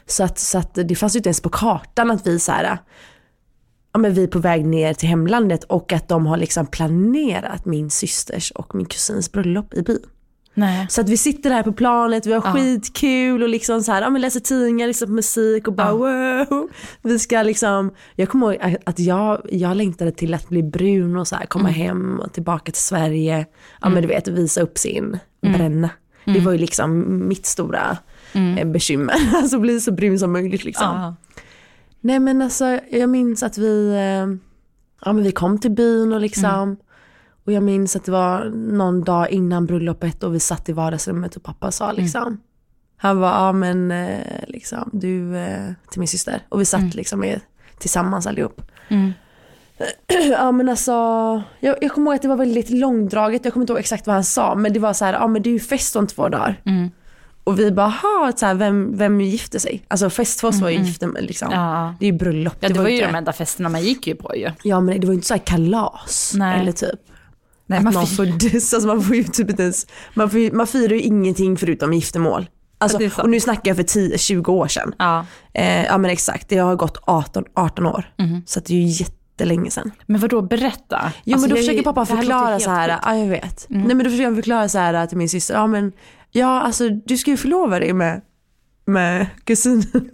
Så, 0.06 0.24
att, 0.24 0.38
så 0.38 0.58
att 0.58 0.74
det 0.74 0.94
fanns 0.94 1.14
ju 1.14 1.18
inte 1.18 1.28
ens 1.28 1.40
på 1.40 1.48
kartan 1.48 2.10
att 2.10 2.26
vi 2.26 2.38
så 2.38 2.52
här, 2.52 2.78
ja 3.94 3.98
men 3.98 4.14
vi 4.14 4.22
är 4.22 4.28
på 4.28 4.38
väg 4.38 4.66
ner 4.66 4.94
till 4.94 5.08
hemlandet 5.08 5.64
och 5.64 5.92
att 5.92 6.08
de 6.08 6.26
har 6.26 6.36
liksom 6.36 6.66
planerat 6.66 7.64
min 7.64 7.90
systers 7.90 8.50
och 8.50 8.74
min 8.74 8.86
kusins 8.86 9.32
bröllop 9.32 9.74
i 9.74 9.82
byn. 9.82 9.98
Nej. 10.54 10.86
Så 10.90 11.00
att 11.00 11.08
vi 11.08 11.16
sitter 11.16 11.50
där 11.50 11.62
på 11.62 11.72
planet, 11.72 12.26
vi 12.26 12.32
har 12.32 12.40
skitkul 12.40 13.42
och 13.42 13.48
liksom 13.48 13.82
så 13.82 13.92
här, 13.92 14.02
ja, 14.02 14.10
men 14.10 14.20
läser 14.20 14.40
tidningar, 14.40 15.06
på 15.06 15.12
musik 15.12 15.68
och 15.68 15.74
bara 15.74 15.92
wow. 15.92 16.68
Vi 17.02 17.18
ska 17.18 17.42
liksom, 17.42 17.90
jag 18.14 18.28
kommer 18.28 18.52
ihåg 18.52 18.76
att 18.84 18.98
jag, 18.98 19.40
jag 19.50 19.76
längtade 19.76 20.12
till 20.12 20.34
att 20.34 20.48
bli 20.48 20.62
brun 20.62 21.16
och 21.16 21.28
så 21.28 21.36
här, 21.36 21.46
komma 21.46 21.68
hem 21.68 22.20
och 22.20 22.32
tillbaka 22.32 22.72
till 22.72 22.82
Sverige. 22.82 23.46
Ja 23.80 23.88
men 23.88 24.02
du 24.02 24.08
vet, 24.08 24.28
visa 24.28 24.60
upp 24.60 24.78
sin 24.78 25.18
bränna. 25.40 25.90
Det 26.24 26.40
var 26.40 26.52
ju 26.52 26.58
liksom 26.58 27.18
mitt 27.28 27.46
stora 27.46 27.96
eh, 28.32 28.66
bekymmer, 28.66 29.14
alltså 29.34 29.58
bli 29.58 29.80
så 29.80 29.92
brun 29.92 30.18
som 30.18 30.32
möjligt 30.32 30.64
liksom. 30.64 30.86
Ja. 30.86 31.14
Nej 32.04 32.18
men 32.18 32.42
alltså 32.42 32.78
jag 32.90 33.08
minns 33.08 33.42
att 33.42 33.58
vi, 33.58 33.88
eh, 33.88 34.36
ja 35.04 35.12
men 35.12 35.22
vi 35.22 35.32
kom 35.32 35.58
till 35.58 35.70
byn 35.70 36.12
och 36.12 36.20
liksom 36.20 36.76
och 37.44 37.52
jag 37.52 37.62
minns 37.62 37.96
att 37.96 38.04
det 38.04 38.12
var 38.12 38.44
någon 38.54 39.04
dag 39.04 39.30
innan 39.30 39.66
bröllopet 39.66 40.22
och 40.22 40.34
vi 40.34 40.40
satt 40.40 40.68
i 40.68 40.72
vardagsrummet 40.72 41.36
och 41.36 41.42
pappa 41.42 41.70
sa 41.70 41.92
liksom 41.92 42.40
Han 42.96 43.18
var, 43.18 43.28
ja 43.28 43.52
men 43.52 43.90
eh, 43.90 44.44
liksom 44.48 44.90
du 44.92 45.36
eh, 45.36 45.72
till 45.90 45.98
min 45.98 46.08
syster. 46.08 46.42
Och 46.48 46.60
vi 46.60 46.64
satt 46.64 46.80
liksom 46.94 47.20
med, 47.20 47.40
tillsammans 47.78 48.26
allihop. 48.26 48.62
ja 50.30 50.52
men 50.52 50.68
alltså, 50.68 50.92
jag, 51.60 51.76
jag 51.80 51.90
kommer 51.92 52.10
ihåg 52.10 52.14
att 52.14 52.22
det 52.22 52.28
var 52.28 52.36
väldigt 52.36 52.70
långdraget, 52.70 53.44
jag 53.44 53.52
kommer 53.52 53.62
inte 53.64 53.72
ihåg 53.72 53.80
exakt 53.80 54.06
vad 54.06 54.14
han 54.14 54.24
sa 54.24 54.54
men 54.54 54.72
det 54.72 54.78
var 54.80 54.92
så 54.92 55.04
här, 55.04 55.12
ja 55.12 55.26
men 55.26 55.42
det 55.42 55.50
är 55.50 55.52
ju 55.52 55.60
fest 55.60 55.96
om 55.96 56.06
två 56.06 56.28
dagar. 56.28 56.60
Och 57.44 57.58
vi 57.58 57.70
bara, 57.70 57.86
ha, 57.88 58.32
så 58.36 58.46
här, 58.46 58.54
vem, 58.54 58.96
vem 58.96 59.20
gifter 59.20 59.58
sig? 59.58 59.82
Alltså 59.88 60.10
fest 60.10 60.40
för 60.40 60.48
oss 60.48 60.60
var 60.60 60.70
ju 60.70 60.78
gifte, 60.78 61.06
liksom. 61.20 61.48
Ja. 61.52 61.94
Det 62.00 62.06
är 62.06 62.12
ju 62.12 62.18
bröllop. 62.18 62.56
Ja, 62.60 62.68
det, 62.68 62.78
var 62.78 62.88
ju 62.88 62.94
inte- 62.94 63.06
de 63.06 63.14
enda 63.14 63.32
festerna 63.32 63.68
man 63.68 63.82
gick 63.82 64.06
ju 64.06 64.14
på 64.14 64.36
ju. 64.36 64.50
Ja 64.62 64.80
men 64.80 65.00
det 65.00 65.06
var 65.06 65.12
ju 65.12 65.16
inte 65.16 65.26
så 65.26 65.34
här 65.34 65.38
kalas. 65.46 66.32
Nej. 66.36 66.60
Eller 66.60 66.72
typ. 66.72 67.00
Nej, 67.66 67.76
att 67.78 67.84
man 67.84 67.94
man 67.94 68.06
föddes, 68.06 68.74
alltså 68.74 68.86
man 68.88 69.02
får 69.02 69.16
ju 69.16 69.24
typ 69.24 69.50
inte 69.50 69.62
ens, 69.62 69.86
man, 70.14 70.30
får, 70.30 70.52
man 70.56 70.66
firar 70.66 70.92
ju 70.94 71.00
ingenting 71.00 71.56
förutom 71.56 71.92
giftermål. 71.92 72.46
Alltså, 72.78 72.98
det 72.98 73.18
och 73.18 73.30
nu 73.30 73.40
snackar 73.40 73.70
jag 73.70 73.76
för 73.76 74.00
10-20 74.00 74.48
år 74.48 74.68
sedan. 74.68 74.94
Ja. 74.98 75.26
Eh, 75.54 75.84
ja 75.84 75.98
men 75.98 76.10
exakt, 76.10 76.48
det 76.48 76.58
har 76.58 76.76
gått 76.76 76.98
18, 77.04 77.44
18 77.54 77.86
år. 77.86 78.12
Mhm. 78.18 78.42
Så 78.46 78.60
det 78.60 78.74
är 78.74 78.78
ju 78.78 78.86
jättelänge 78.86 79.70
sedan. 79.70 79.90
Men 80.06 80.20
vad 80.20 80.30
då 80.30 80.42
berätta? 80.42 81.12
Jo 81.24 81.34
Alltså, 81.34 81.48
men 81.48 81.50
då 81.50 81.56
försöker 81.56 81.82
pappa 81.82 82.00
det 82.00 82.06
förklara 82.06 82.60
så 82.60 82.70
här, 82.70 82.98
ja 83.02 83.16
jag 83.16 83.26
vet. 83.28 83.70
Mm. 83.70 83.82
Nej 83.82 83.94
men 83.96 84.04
då 84.04 84.10
försöker 84.10 84.24
han 84.24 84.34
förklara 84.34 84.68
så 84.68 84.78
här 84.78 85.06
till 85.06 85.18
min 85.18 85.28
syster, 85.28 85.54
ja 85.54 85.66
men, 85.66 85.92
ja 86.34 86.60
alltså 86.60 86.88
du 86.88 87.16
ska 87.16 87.30
ju 87.30 87.36
förlova 87.36 87.78
dig 87.78 87.92
med, 87.92 88.20
med 88.84 89.26
kusinen. 89.44 90.10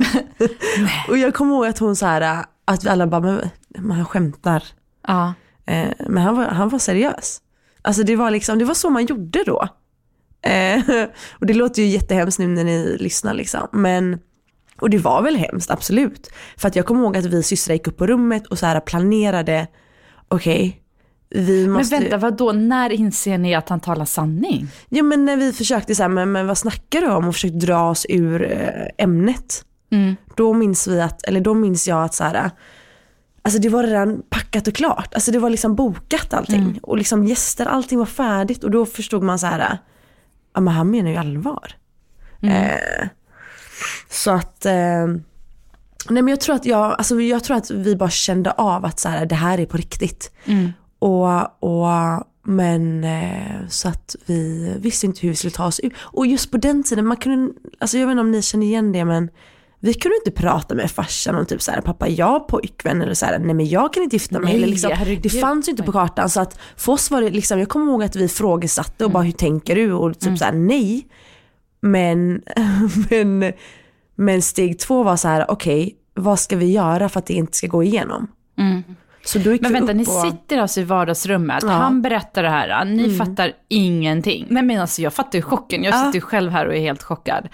och 1.08 1.18
jag 1.18 1.34
kommer 1.34 1.54
ihåg 1.54 1.66
att 1.66 1.78
hon 1.78 1.96
så 1.96 2.06
här, 2.06 2.44
att 2.64 2.86
alla 2.86 3.06
bara, 3.06 3.20
men, 3.20 3.50
men 3.68 3.90
han 3.90 4.04
skämtar. 4.04 4.64
Ja. 5.06 5.34
Eh, 5.66 5.88
men 6.08 6.22
han 6.22 6.36
var, 6.36 6.44
han 6.44 6.68
var 6.68 6.78
seriös. 6.78 7.40
Alltså 7.82 8.02
det 8.02 8.16
var 8.16 8.30
liksom, 8.30 8.58
det 8.58 8.64
var 8.64 8.74
så 8.74 8.90
man 8.90 9.06
gjorde 9.06 9.44
då. 9.44 9.68
Eh, 10.42 10.80
och 11.30 11.46
det 11.46 11.54
låter 11.54 11.82
ju 11.82 11.88
jättehemskt 11.88 12.38
nu 12.38 12.46
när 12.46 12.64
ni 12.64 12.96
lyssnar 13.00 13.34
liksom. 13.34 13.68
Men, 13.72 14.18
och 14.80 14.90
det 14.90 14.98
var 14.98 15.22
väl 15.22 15.36
hemskt, 15.36 15.70
absolut. 15.70 16.30
För 16.56 16.68
att 16.68 16.76
jag 16.76 16.86
kommer 16.86 17.02
ihåg 17.02 17.16
att 17.16 17.24
vi 17.24 17.42
systrar 17.42 17.74
gick 17.74 17.86
upp 17.86 17.96
på 17.96 18.06
rummet 18.06 18.46
och 18.46 18.58
så 18.58 18.66
här 18.66 18.80
planerade, 18.80 19.66
okej, 20.28 20.58
vi 20.66 20.79
måste... 21.68 21.94
Men 21.94 22.02
vänta, 22.02 22.16
vad 22.16 22.36
då? 22.36 22.52
När 22.52 22.90
inser 22.90 23.38
ni 23.38 23.54
att 23.54 23.68
han 23.68 23.80
talar 23.80 24.04
sanning? 24.04 24.68
Ja 24.88 25.02
men 25.02 25.24
när 25.24 25.36
vi 25.36 25.52
försökte 25.52 25.94
så 25.94 26.02
här, 26.02 26.08
men, 26.08 26.32
men 26.32 26.46
vad 26.46 26.58
snackar 26.58 27.00
du 27.00 27.06
om 27.10 27.28
och 27.28 27.34
försökte 27.34 27.58
dra 27.58 27.90
oss 27.90 28.06
ur 28.08 28.52
eh, 28.52 29.04
ämnet. 29.04 29.64
Mm. 29.90 30.16
Då 30.36 30.52
minns 30.52 30.88
vi 30.88 31.00
att, 31.00 31.22
eller 31.22 31.40
då 31.40 31.54
minns 31.54 31.88
jag 31.88 32.04
att 32.04 32.14
så 32.14 32.24
här, 32.24 32.50
alltså 33.42 33.60
det 33.60 33.68
var 33.68 33.84
redan 33.84 34.22
packat 34.30 34.68
och 34.68 34.74
klart. 34.74 35.14
Alltså 35.14 35.30
det 35.30 35.38
var 35.38 35.50
liksom 35.50 35.74
bokat 35.74 36.34
allting. 36.34 36.62
Mm. 36.62 36.78
Och 36.82 36.98
liksom 36.98 37.24
gäster, 37.24 37.66
allting 37.66 37.98
var 37.98 38.06
färdigt 38.06 38.64
och 38.64 38.70
då 38.70 38.86
förstod 38.86 39.22
man 39.22 39.38
så 39.38 39.46
här, 39.46 39.78
ja 40.54 40.60
men 40.60 40.74
han 40.74 40.90
menar 40.90 41.10
ju 41.10 41.16
allvar. 41.16 41.72
Mm. 42.42 42.54
Eh, 42.56 43.08
så 44.10 44.30
att, 44.30 44.66
eh, 44.66 45.06
nej 46.08 46.22
men 46.22 46.28
jag 46.28 46.40
tror 46.40 46.56
att 46.56 46.66
jag, 46.66 46.94
alltså 46.98 47.20
jag 47.20 47.44
tror 47.44 47.56
att 47.56 47.70
vi 47.70 47.96
bara 47.96 48.10
kände 48.10 48.50
av 48.50 48.84
att 48.84 48.98
så 48.98 49.08
här, 49.08 49.26
det 49.26 49.34
här 49.34 49.60
är 49.60 49.66
på 49.66 49.76
riktigt. 49.76 50.32
Mm. 50.44 50.72
Och, 51.00 51.62
och, 51.62 52.24
men 52.42 53.04
eh, 53.04 53.66
så 53.68 53.88
att 53.88 54.16
vi 54.26 54.72
visste 54.78 55.06
inte 55.06 55.20
hur 55.20 55.28
vi 55.28 55.36
skulle 55.36 55.50
ta 55.50 55.66
oss 55.66 55.80
ut. 55.80 55.92
Och 55.98 56.26
just 56.26 56.50
på 56.50 56.56
den 56.56 56.82
tiden, 56.82 57.06
man 57.06 57.16
kunde, 57.16 57.52
alltså 57.78 57.98
jag 57.98 58.06
vet 58.06 58.12
inte 58.12 58.20
om 58.20 58.30
ni 58.30 58.42
känner 58.42 58.66
igen 58.66 58.92
det 58.92 59.04
men 59.04 59.30
vi 59.80 59.94
kunde 59.94 60.16
inte 60.16 60.40
prata 60.40 60.74
med 60.74 60.90
farsan 60.90 61.34
om 61.34 61.46
typ 61.46 61.62
så 61.62 61.70
här, 61.70 61.80
pappa 61.80 62.08
jag 62.08 62.26
har 62.26 62.40
pojkvän 62.40 63.02
eller 63.02 63.14
så 63.14 63.26
här, 63.26 63.38
nej 63.38 63.54
men 63.54 63.68
jag 63.68 63.92
kan 63.92 64.02
inte 64.02 64.16
gifta 64.16 64.38
mig. 64.38 64.44
Nej, 64.44 64.56
eller 64.56 64.66
liksom, 64.66 64.92
herregud. 64.94 65.22
det 65.22 65.30
fanns 65.30 65.68
ju 65.68 65.70
inte 65.70 65.82
på 65.82 65.92
kartan 65.92 66.30
så 66.30 66.40
att 66.40 66.58
för 66.76 66.92
oss 66.92 67.10
var 67.10 67.22
det 67.22 67.30
liksom, 67.30 67.58
jag 67.58 67.68
kommer 67.68 67.92
ihåg 67.92 68.02
att 68.02 68.16
vi 68.16 68.28
frågesatte 68.28 69.04
och 69.04 69.10
bara 69.10 69.22
hur 69.22 69.32
tänker 69.32 69.74
du 69.74 69.92
och 69.92 70.18
typ 70.18 70.38
så 70.38 70.44
här 70.44 70.52
nej. 70.52 71.06
Men, 71.80 72.42
men, 73.10 73.52
men 74.14 74.42
steg 74.42 74.78
två 74.78 75.02
var 75.02 75.16
så 75.16 75.28
här, 75.28 75.50
okej 75.50 75.96
vad 76.14 76.38
ska 76.38 76.56
vi 76.56 76.72
göra 76.72 77.08
för 77.08 77.18
att 77.18 77.26
det 77.26 77.34
inte 77.34 77.56
ska 77.56 77.66
gå 77.66 77.82
igenom? 77.82 78.26
Mm. 78.58 78.82
Men 79.60 79.72
vänta, 79.72 79.92
ni 79.92 80.02
och- 80.04 80.06
sitter 80.08 80.58
alltså 80.58 80.80
i 80.80 80.84
vardagsrummet, 80.84 81.62
Ja. 81.62 81.68
han 81.68 82.02
berättar 82.02 82.42
det 82.42 82.48
här, 82.50 82.84
ni 82.84 83.04
Mm. 83.04 83.16
fattar 83.16 83.52
ingenting. 83.68 84.46
Nej 84.50 84.62
men 84.62 84.80
alltså 84.80 85.02
jag 85.02 85.14
fattar 85.14 85.38
ju 85.38 85.42
chocken, 85.42 85.84
jag 85.84 85.94
Ja. 85.94 85.98
sitter 86.04 86.14
ju 86.14 86.20
själv 86.20 86.50
här 86.52 86.66
och 86.66 86.74
är 86.74 86.80
helt 86.80 87.02
chockad. 87.02 87.48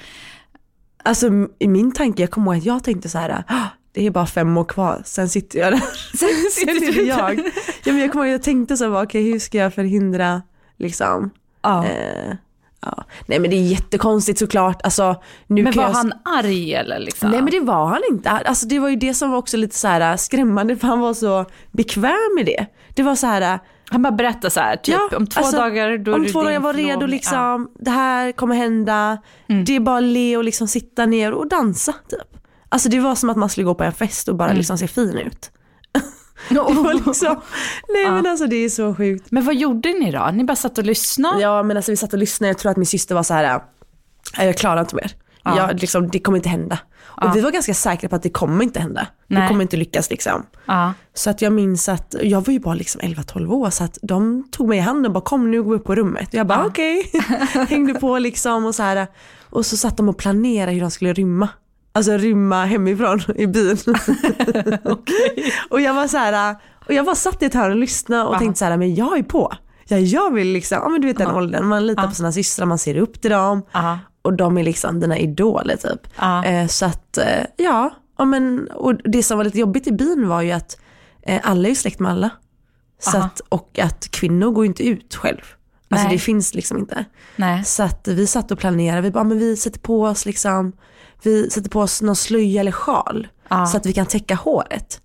Alltså 1.02 1.30
i 1.58 1.68
min 1.68 1.92
tanke, 1.92 2.22
jag 2.22 2.30
kommer 2.30 2.52
ihåg 2.54 2.58
att 2.60 2.66
jag 2.66 2.84
tänkte 2.84 3.08
så 3.08 3.18
här, 3.18 3.44
"Ah, 3.48 3.64
det 3.92 4.06
är 4.06 4.10
bara 4.10 4.26
fem 4.26 4.56
år 4.56 4.64
kvar, 4.64 5.02
sen 5.04 5.28
sitter 5.28 5.58
jag 5.58 5.72
där. 5.72 5.82
Sen 6.16 6.50
sitter 6.50 7.02
jag. 7.08 7.38
Ja, 7.84 7.92
men 7.92 7.98
jag 7.98 8.12
kommer 8.12 8.24
ihåg 8.24 8.34
jag 8.34 8.42
tänkte 8.42 8.76
så 8.76 8.84
här, 8.92 9.02
okej 9.04 9.32
hur 9.32 9.38
ska 9.38 9.58
jag 9.58 9.74
förhindra 9.74 10.42
liksom. 10.76 11.30
Ja. 11.62 11.84
Eh, 11.86 12.34
ja. 12.80 13.04
Nej 13.26 13.38
men 13.38 13.50
det 13.50 13.56
är 13.56 13.62
jättekonstigt 13.62 14.38
såklart. 14.38 14.82
Alltså, 14.84 15.22
nu 15.46 15.62
Men 15.62 15.72
var 15.72 15.82
jag... 15.82 15.90
han 15.90 16.12
arg 16.24 16.74
eller 16.74 16.98
liksom? 16.98 17.30
Nej 17.30 17.42
men 17.42 17.50
det 17.50 17.60
var 17.60 17.86
han 17.86 18.00
inte. 18.10 18.30
Alltså 18.30 18.66
det 18.66 18.78
var 18.78 18.88
ju 18.88 18.96
det 18.96 19.14
som 19.14 19.30
var 19.30 19.38
också 19.38 19.56
lite 19.56 19.76
så 19.76 19.88
här 19.88 20.16
skrämmande 20.16 20.76
för 20.76 20.88
han 20.88 21.00
var 21.00 21.14
så 21.14 21.44
bekväm 21.72 22.34
med 22.36 22.46
det. 22.46 22.66
Det 22.94 23.02
var 23.02 23.14
så 23.14 23.26
här. 23.26 23.58
Han 23.90 24.02
bara 24.02 24.12
berättar 24.12 24.48
så 24.48 24.60
här, 24.60 24.76
typ 24.76 25.12
om 25.16 25.26
två 25.26 25.40
alltså, 25.40 25.56
dagar 25.56 25.98
då 25.98 26.14
Om 26.14 26.26
två 26.26 26.38
dagar 26.42 26.52
jag 26.52 26.60
var 26.60 26.72
redo 26.74 27.06
liksom, 27.06 27.70
det 27.80 27.90
här 27.90 28.32
kommer 28.32 28.54
hända. 28.54 29.18
Mm. 29.48 29.64
Det 29.64 29.76
är 29.76 29.80
bara 29.80 29.98
att 29.98 30.02
le 30.04 30.36
och 30.36 30.44
liksom 30.44 30.68
sitta 30.68 31.06
ner 31.06 31.32
och 31.32 31.48
dansa 31.48 31.92
typ. 31.92 32.42
Alltså 32.68 32.88
det 32.88 33.00
var 33.00 33.14
som 33.14 33.30
att 33.30 33.36
man 33.36 33.48
skulle 33.48 33.64
gå 33.64 33.74
på 33.74 33.84
en 33.84 33.92
fest 33.92 34.28
och 34.28 34.36
bara 34.36 34.48
Mm. 34.48 34.56
liksom 34.58 34.78
se 34.78 34.88
fin 34.88 35.18
ut. 35.18 35.50
det 36.48 36.94
liksom, 37.06 37.40
nej 37.88 38.10
men 38.10 38.26
alltså 38.26 38.46
det 38.46 38.56
är 38.56 38.68
så 38.68 38.94
sjukt. 38.94 39.26
Men 39.30 39.44
vad 39.44 39.54
gjorde 39.54 39.88
ni 39.88 40.10
då? 40.12 40.30
Ni 40.32 40.44
bara 40.44 40.56
satt 40.56 40.78
och 40.78 40.84
lyssnade? 40.84 41.40
Ja 41.42 41.62
men 41.62 41.76
alltså 41.76 41.92
vi 41.92 41.96
satt 41.96 42.12
och 42.12 42.18
lyssnade, 42.18 42.48
jag 42.48 42.58
tror 42.58 42.70
att 42.70 42.76
min 42.76 42.86
syster 42.86 43.14
var 43.14 43.22
så 43.22 43.34
här. 43.34 43.60
"Nej, 44.38 44.46
jag 44.46 44.56
klarar 44.56 44.80
inte 44.80 44.94
mer. 44.96 45.10
Ja. 45.44 45.56
Jag, 45.56 45.80
liksom, 45.80 46.08
det 46.08 46.18
kommer 46.18 46.38
inte 46.38 46.48
hända. 46.48 46.78
Ja. 47.16 47.28
Och 47.30 47.36
vi 47.36 47.40
var 47.40 47.50
ganska 47.50 47.74
säkra 47.74 48.08
på 48.08 48.16
att 48.16 48.22
det 48.22 48.30
kommer 48.30 48.64
inte 48.64 48.80
hända. 48.80 49.06
Det 49.28 49.34
Nej. 49.34 49.48
kommer 49.48 49.62
inte 49.62 49.76
lyckas 49.76 50.10
liksom. 50.10 50.46
Ja. 50.66 50.92
Så 51.14 51.30
att 51.30 51.42
jag 51.42 51.52
minns 51.52 51.88
att, 51.88 52.14
jag 52.22 52.46
var 52.46 52.52
ju 52.52 52.60
bara 52.60 52.74
liksom 52.74 53.00
11-12 53.00 53.52
år 53.52 53.70
så 53.70 53.84
att 53.84 53.98
de 54.02 54.48
tog 54.50 54.68
mig 54.68 54.78
i 54.78 54.80
handen 54.80 55.06
och 55.06 55.12
bara 55.12 55.24
kom 55.24 55.50
nu 55.50 55.62
går 55.62 55.70
vi 55.70 55.76
upp 55.76 55.84
på 55.84 55.94
rummet. 55.94 56.28
Och 56.28 56.34
jag 56.34 56.46
bara 56.46 56.58
Ja. 56.58 56.66
okej, 56.66 57.10
hängde 57.68 57.94
på 57.94 58.18
liksom 58.18 58.64
och 58.64 58.74
så 58.74 58.82
här. 58.82 59.06
Och 59.50 59.66
så 59.66 59.76
satt 59.76 59.96
de 59.96 60.08
och 60.08 60.18
planerade 60.18 60.72
hur 60.72 60.80
de 60.80 60.90
skulle 60.90 61.12
rymma. 61.12 61.48
Alltså 61.96 62.12
rymma 62.16 62.64
hemifrån 62.64 63.20
i 63.36 63.46
byn. 63.46 63.76
Och 65.70 65.80
jag 65.80 65.94
var 65.94 66.08
så 66.08 66.16
här, 66.16 66.56
och 66.86 66.92
jag 66.94 67.04
bara 67.06 67.14
satt 67.14 67.42
i 67.42 67.46
ett 67.46 67.54
hörn 67.54 67.70
och 67.70 67.76
lyssnade 67.76 68.22
och 68.22 68.30
Aha. 68.30 68.38
tänkte 68.38 68.58
så 68.58 68.64
här, 68.64 68.76
men 68.76 68.94
jag 68.94 69.18
är 69.18 69.22
på. 69.22 69.52
Ja, 69.88 69.96
jag 69.98 70.32
vill 70.34 70.48
liksom, 70.52 70.78
ja 70.82 70.88
men 70.88 71.00
du 71.00 71.06
vet 71.06 71.18
den 71.18 71.26
Aha. 71.26 71.36
åldern, 71.38 71.66
man 71.66 71.86
litar 71.86 72.02
Ja. 72.02 72.08
på 72.08 72.14
sina 72.14 72.32
systrar, 72.32 72.66
man 72.66 72.78
ser 72.78 72.96
upp 72.96 73.20
till 73.20 73.30
dem. 73.30 73.62
Och 74.22 74.32
de 74.32 74.58
är 74.58 74.64
liksom 74.64 75.00
dina 75.00 75.18
idoler 75.18 75.76
typ. 75.76 76.06
Eh, 76.46 76.66
så 76.66 76.86
att, 76.86 77.18
eh, 77.18 77.44
ja, 77.56 77.90
ja 78.18 78.24
men, 78.24 78.68
och 78.74 78.94
det 78.94 79.22
som 79.22 79.38
var 79.38 79.44
lite 79.44 79.58
jobbigt 79.58 79.86
i 79.86 79.92
byn 79.92 80.28
var 80.28 80.42
ju 80.42 80.52
att 80.52 80.78
eh, 81.22 81.40
alla 81.44 81.64
är 81.64 81.70
ju 81.70 81.74
släkt 81.76 82.00
med 82.00 82.12
alla. 82.12 82.30
Så 82.98 83.16
Aha. 83.16 83.26
att, 83.26 83.40
och 83.48 83.78
att 83.78 84.10
kvinnor 84.10 84.50
går 84.50 84.66
inte 84.66 84.82
ut 84.88 85.14
själv. 85.14 85.40
Alltså 85.90 86.06
Nej. 86.06 86.16
det 86.16 86.20
finns 86.22 86.54
liksom 86.54 86.78
inte. 86.78 87.04
Nej. 87.36 87.64
Så 87.64 87.82
att 87.82 88.08
vi 88.08 88.26
satt 88.26 88.50
och 88.50 88.58
planerade, 88.58 89.00
vi 89.02 89.10
bara, 89.10 89.24
men 89.24 89.38
vi 89.38 89.56
sätter 89.56 89.80
på 89.80 90.02
oss 90.02 90.26
liksom, 90.26 90.72
vi 91.22 91.50
sätter 91.50 91.70
på 91.70 91.80
oss 91.80 92.02
någon 92.02 92.16
slöja 92.16 92.60
eller 92.60 92.72
sjal. 92.72 93.28
Ja. 93.48 93.66
Så 93.66 93.76
att 93.76 93.86
vi 93.86 93.92
kan 93.92 94.06
täcka 94.06 94.34
håret. 94.34 95.00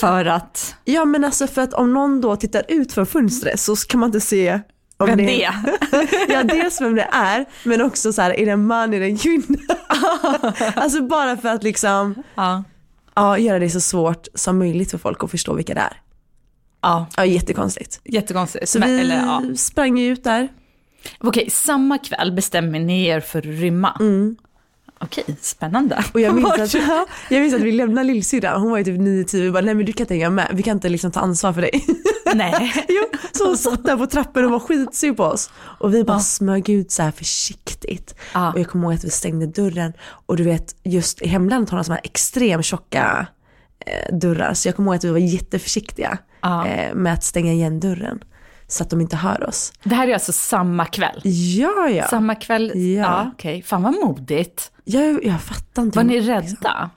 För 0.00 0.24
att, 0.24 0.74
Ja 0.84 1.04
men 1.04 1.24
alltså 1.24 1.46
för 1.46 1.62
att 1.62 1.74
om 1.74 1.92
någon 1.92 2.20
då 2.20 2.36
tittar 2.36 2.62
ut 2.68 2.92
från 2.92 3.06
fönstret 3.06 3.60
så 3.60 3.76
kan 3.76 4.00
man 4.00 4.08
inte 4.08 4.20
se 4.20 4.60
om 4.96 5.06
vem 5.06 5.16
det 5.16 5.44
är? 5.44 5.54
Ja 6.28 6.42
dels 6.42 6.80
vem 6.80 6.94
det 6.94 7.08
är 7.12 7.44
men 7.64 7.82
också 7.82 8.12
så 8.12 8.22
här, 8.22 8.30
är 8.40 8.46
det 8.46 8.52
en 8.52 8.66
man, 8.66 8.94
är 8.94 9.00
det 9.00 9.06
en 9.06 9.18
kvinna? 9.18 9.58
alltså 10.74 11.02
bara 11.02 11.36
för 11.36 11.48
att 11.48 11.62
liksom 11.62 12.22
Ja. 12.34 12.64
ja, 13.14 13.38
göra 13.38 13.58
det 13.58 13.70
så 13.70 13.80
svårt 13.80 14.26
som 14.34 14.58
möjligt 14.58 14.90
för 14.90 14.98
folk 14.98 15.24
att 15.24 15.30
förstå 15.30 15.54
vilka 15.54 15.74
det 15.74 15.80
är. 15.80 16.00
Ja, 16.82 17.06
Ja 17.16 17.24
jättekonstigt. 17.24 18.00
jättekonstigt. 18.04 18.68
Så 18.68 18.78
Men, 18.78 18.88
vi 18.88 19.00
eller, 19.00 19.16
ja. 19.16 19.42
sprang 19.56 19.98
ju 19.98 20.12
ut 20.12 20.24
där. 20.24 20.48
Okej, 21.18 21.50
samma 21.50 21.98
kväll 21.98 22.32
bestämmer 22.32 22.78
ni 22.80 23.06
er 23.06 23.20
för 23.20 23.38
att 23.38 23.44
rymma. 23.44 23.96
Mm. 24.00 24.36
Okej, 25.00 25.24
spännande. 25.40 26.04
Och 26.14 26.20
jag 26.20 26.34
minns 26.34 26.50
att, 26.52 26.74
ja, 26.74 27.06
jag 27.30 27.40
minns 27.40 27.54
att 27.54 27.60
vi 27.60 27.72
lämnade 27.72 28.06
lillsyrran, 28.06 28.60
hon 28.60 28.70
var 28.70 28.78
ju 28.78 28.84
typ 28.84 28.98
9-10 29.00 29.40
vi 29.40 29.50
bara 29.50 29.62
nej 29.64 29.74
men 29.74 29.86
du 29.86 29.92
kan 29.92 30.04
inte 30.04 30.14
hänga 30.14 30.30
med, 30.30 30.48
vi 30.54 30.62
kan 30.62 30.76
inte 30.76 30.88
liksom 30.88 31.10
ta 31.12 31.20
ansvar 31.20 31.52
för 31.52 31.60
dig. 31.60 31.84
Nej. 32.34 32.72
Jo, 32.88 33.02
så 33.32 33.46
hon 33.46 33.58
satt 33.58 33.84
där 33.84 33.96
på 33.96 34.06
trappen 34.06 34.44
och 34.44 34.50
var 34.50 34.58
skitsur 34.60 35.12
på 35.12 35.24
oss. 35.24 35.50
Och 35.56 35.94
vi 35.94 36.04
bara 36.04 36.16
Ja. 36.16 36.20
smög 36.20 36.68
ut 36.68 36.90
så 36.90 37.02
här 37.02 37.10
försiktigt. 37.10 38.14
Ja. 38.34 38.52
Och 38.52 38.60
jag 38.60 38.68
kommer 38.68 38.84
ihåg 38.84 38.94
att 38.94 39.04
vi 39.04 39.10
stängde 39.10 39.46
dörren. 39.46 39.92
Och 40.26 40.36
du 40.36 40.42
vet, 40.44 40.76
just 40.84 41.22
i 41.22 41.28
hemlandet 41.28 41.70
har 41.70 41.78
de 41.78 41.84
såna 41.84 41.94
här 41.94 42.04
extremt 42.04 42.64
tjocka 42.64 43.26
eh, 43.86 44.16
dörrar. 44.16 44.54
Så 44.54 44.68
jag 44.68 44.76
kommer 44.76 44.88
ihåg 44.90 44.96
att 44.96 45.04
vi 45.04 45.10
var 45.10 45.18
jätteförsiktiga 45.18 46.18
Ja. 46.40 46.66
eh, 46.66 46.94
med 46.94 47.12
att 47.14 47.24
stänga 47.24 47.52
igen 47.52 47.80
dörren. 47.80 48.20
Så 48.68 48.82
att 48.82 48.90
de 48.90 49.00
inte 49.00 49.16
hör 49.16 49.48
oss. 49.48 49.72
Det 49.84 49.94
här 49.94 50.08
är 50.08 50.14
alltså 50.14 50.32
samma 50.32 50.86
kväll? 50.86 51.20
Ja, 51.58 51.88
ja. 51.88 52.08
Samma 52.08 52.34
kväll? 52.34 52.72
Ja. 52.74 53.00
Ja, 53.02 53.30
okej. 53.34 53.62
Fan 53.62 53.82
vad 53.82 53.94
modigt. 53.94 54.72
Jag, 54.84 55.24
jag 55.24 55.42
fattar 55.42 55.82
inte. 55.82 55.98
Var 55.98 56.04
ni 56.04 56.20
rädda? 56.20 56.90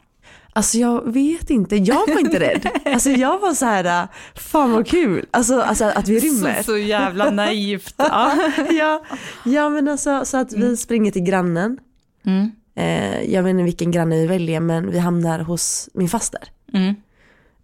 Alltså 0.54 0.78
jag 0.78 1.14
vet 1.14 1.50
inte, 1.50 1.76
jag 1.76 2.08
var 2.08 2.20
inte 2.20 2.40
rädd. 2.40 2.68
Alltså 2.86 3.10
jag 3.10 3.40
var 3.40 3.54
så 3.54 3.66
här, 3.66 4.08
fan 4.36 4.72
vad 4.72 4.88
kul. 4.88 5.26
Alltså, 5.32 5.62
alltså 5.62 5.86
att 5.86 6.08
vi 6.08 6.20
rymmer. 6.20 6.58
Så, 6.58 6.64
så 6.64 6.78
jävla 6.78 7.30
naivt. 7.30 7.96
Ja. 7.98 8.34
ja, 8.70 9.04
ja 9.46 9.70
men 9.70 9.88
alltså 9.88 10.26
så 10.26 10.38
att 10.38 10.54
vi 10.54 10.78
springer 10.78 11.12
till 11.12 11.24
grannen. 11.24 11.78
Mm. 12.26 12.52
Eh, 12.76 13.34
jag 13.34 13.44
vet 13.44 13.52
inte 13.52 13.64
vilken 13.64 13.92
granne 13.92 14.16
vi 14.16 14.28
väljer 14.28 14.60
men 14.60 14.92
vi 14.92 15.00
hamnar 15.00 15.40
hos 15.40 15.90
min 15.94 16.10
faster. 16.10 16.42
Mm. 16.74 16.96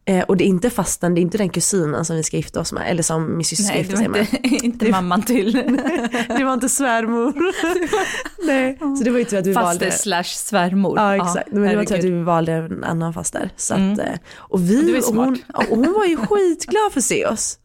Eh, 0.09 0.23
och 0.23 0.37
det 0.37 0.43
är 0.43 0.47
inte 0.47 0.69
fasten, 0.69 1.13
det 1.15 1.19
är 1.19 1.21
inte 1.21 1.37
den 1.37 1.49
kusinen 1.49 2.05
som 2.05 2.15
vi 2.15 2.23
ska 2.23 2.37
gifta 2.37 2.59
oss 2.59 2.73
med, 2.73 2.83
eller 2.91 3.03
som 3.03 3.37
min 3.37 3.45
syster 3.45 3.63
ska 3.65 3.77
gifta 3.77 3.97
sig 3.97 4.07
med. 4.07 4.27
inte, 4.43 4.47
inte 4.65 4.89
mamman 4.91 5.21
till. 5.21 5.51
det 6.37 6.43
var 6.43 6.53
inte 6.53 6.69
svärmor. 6.69 7.33
Nej, 8.47 8.77
så 8.97 9.03
det 9.03 9.11
var 9.11 9.17
ju 9.19 9.23
tur 9.25 9.37
att 9.37 9.45
vi 9.47 9.53
Faster 9.53 9.67
valde. 9.85 9.91
slash 9.91 10.23
svärmor. 10.23 10.93
Ja 10.99 11.15
exakt, 11.15 11.51
men 11.51 11.61
det 11.63 11.75
var 11.75 11.83
tur 11.83 11.97
att 11.97 12.03
vi 12.03 12.23
valde 12.23 12.53
en 12.53 12.83
annan 12.83 13.13
faster. 13.13 13.49
Så 13.55 13.73
att, 13.73 13.79
Mm. 13.79 13.99
och, 14.37 14.69
vi, 14.69 14.99
och, 14.99 15.15
hon, 15.15 15.37
och 15.53 15.77
hon 15.77 15.93
var 15.93 16.05
ju 16.05 16.17
skitglad 16.17 16.91
för 16.91 16.99
att 16.99 17.03
se 17.03 17.25
oss. 17.25 17.59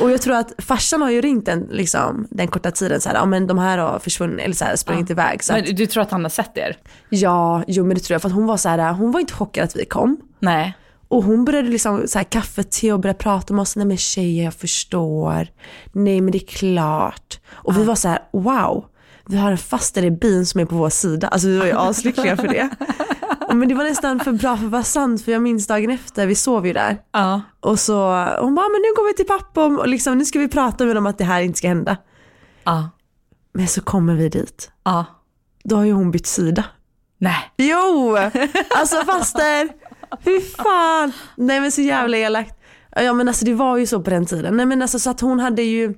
Och 0.00 0.10
jag 0.10 0.22
tror 0.22 0.34
att 0.34 0.52
farsan 0.58 1.02
har 1.02 1.10
ju 1.10 1.20
ringt 1.20 1.46
den, 1.46 1.68
liksom, 1.70 2.26
den 2.30 2.48
korta 2.48 2.70
tiden 2.70 3.00
så 3.00 3.08
här, 3.08 3.16
ja 3.16 3.24
men 3.26 3.46
de 3.46 3.58
här 3.58 3.78
har 3.78 3.98
försvunnit 3.98 4.44
eller 4.44 4.54
så 4.54 4.64
här, 4.64 4.76
sprungit 4.76 5.10
iväg. 5.10 5.44
Så 5.44 5.52
att, 5.52 5.64
Men 5.66 5.74
du 5.74 5.86
tror 5.86 6.02
att 6.02 6.10
han 6.10 6.22
har 6.24 6.30
sett 6.30 6.58
er? 6.58 6.76
ja, 7.08 7.62
jo 7.66 7.84
men 7.84 7.94
det 7.96 8.00
tror 8.02 8.14
jag. 8.14 8.22
För 8.22 8.28
att 8.28 8.34
hon 8.34 8.46
var 8.46 8.56
så 8.56 8.68
här, 8.68 8.92
hon 8.92 9.12
var 9.12 9.20
inte 9.20 9.32
chockad 9.32 9.64
att 9.64 9.76
vi 9.76 9.84
kom. 9.84 10.16
Nej. 10.40 10.76
Och 11.08 11.24
hon 11.24 11.44
började 11.44 11.68
liksom 11.68 12.08
så 12.08 12.18
här 12.18 12.24
kaffe, 12.24 12.62
te 12.62 12.92
och 12.92 13.00
började 13.00 13.18
prata 13.18 13.54
med 13.54 13.62
oss. 13.62 13.76
Nej 13.76 13.86
men 13.86 13.96
tjejer 13.96 14.44
jag 14.44 14.54
förstår. 14.54 15.48
Nej 15.92 16.20
men 16.20 16.32
det 16.32 16.38
är 16.38 16.46
klart. 16.46 17.40
Och 17.50 17.76
vi 17.76 17.84
var 17.84 17.94
så 17.94 18.08
här, 18.08 18.18
wow. 18.32 18.84
Vi 19.28 19.36
har 19.36 19.50
en 19.50 19.58
faster 19.58 20.04
i 20.04 20.10
bin 20.10 20.46
som 20.46 20.60
är 20.60 20.64
på 20.64 20.76
vår 20.76 20.90
sida. 20.90 21.28
Alltså 21.28 21.48
vi 21.48 21.58
var 21.58 21.66
ju 21.66 21.72
aslyckliga 21.76 22.36
för 22.36 22.48
det. 22.48 22.70
Men 23.54 23.68
det 23.68 23.74
var 23.74 23.84
nästan 23.84 24.20
för 24.20 24.32
bra 24.32 24.56
för 24.56 24.64
att 24.64 24.72
vara 24.72 24.82
sant 24.82 25.24
för 25.24 25.32
jag 25.32 25.42
minns 25.42 25.66
dagen 25.66 25.90
efter, 25.90 26.26
vi 26.26 26.34
sov 26.34 26.66
ju 26.66 26.72
där. 26.72 26.98
Ja. 27.12 27.42
Och 27.60 27.80
så, 27.80 28.24
hon 28.40 28.54
bara, 28.54 28.68
men 28.68 28.82
nu 28.82 28.94
går 28.96 29.06
vi 29.06 29.14
till 29.14 29.26
pappa 29.26 29.64
och 29.64 29.88
liksom, 29.88 30.18
nu 30.18 30.24
ska 30.24 30.38
vi 30.38 30.48
prata 30.48 30.84
med 30.84 30.96
dem 30.96 31.06
att 31.06 31.18
det 31.18 31.24
här 31.24 31.40
inte 31.40 31.58
ska 31.58 31.68
hända. 31.68 31.96
Ja. 32.64 32.90
Men 33.52 33.68
så 33.68 33.80
kommer 33.80 34.14
vi 34.14 34.28
dit. 34.28 34.70
Ja. 34.84 35.04
Då 35.64 35.76
har 35.76 35.84
ju 35.84 35.92
hon 35.92 36.10
bytt 36.10 36.26
sida. 36.26 36.64
Nej. 37.18 37.52
Jo! 37.56 38.16
Alltså 38.76 38.96
faster, 39.04 39.68
hur 40.20 40.40
fan. 40.40 41.12
Nej 41.36 41.60
men 41.60 41.72
så 41.72 41.80
jävla 41.80 42.16
elakt. 42.16 42.54
Ja 42.96 43.12
men 43.12 43.28
alltså 43.28 43.44
det 43.44 43.54
var 43.54 43.76
ju 43.76 43.86
så 43.86 44.00
på 44.02 44.10
den 44.10 44.26
tiden. 44.26 44.56
Nej 44.56 44.66
men 44.66 44.82
alltså 44.82 44.98
så 44.98 45.10
att 45.10 45.20
hon 45.20 45.40
hade 45.40 45.62
ju, 45.62 45.94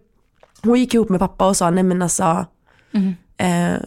hon 0.63 0.79
gick 0.79 0.95
ihop 0.95 1.09
med 1.09 1.21
pappa 1.21 1.47
och 1.49 1.57
sa 1.57 1.71
nej 1.71 1.83
men 1.85 2.03
alltså. 2.03 2.47
Mm. 2.93 3.09
Eh, 3.37 3.81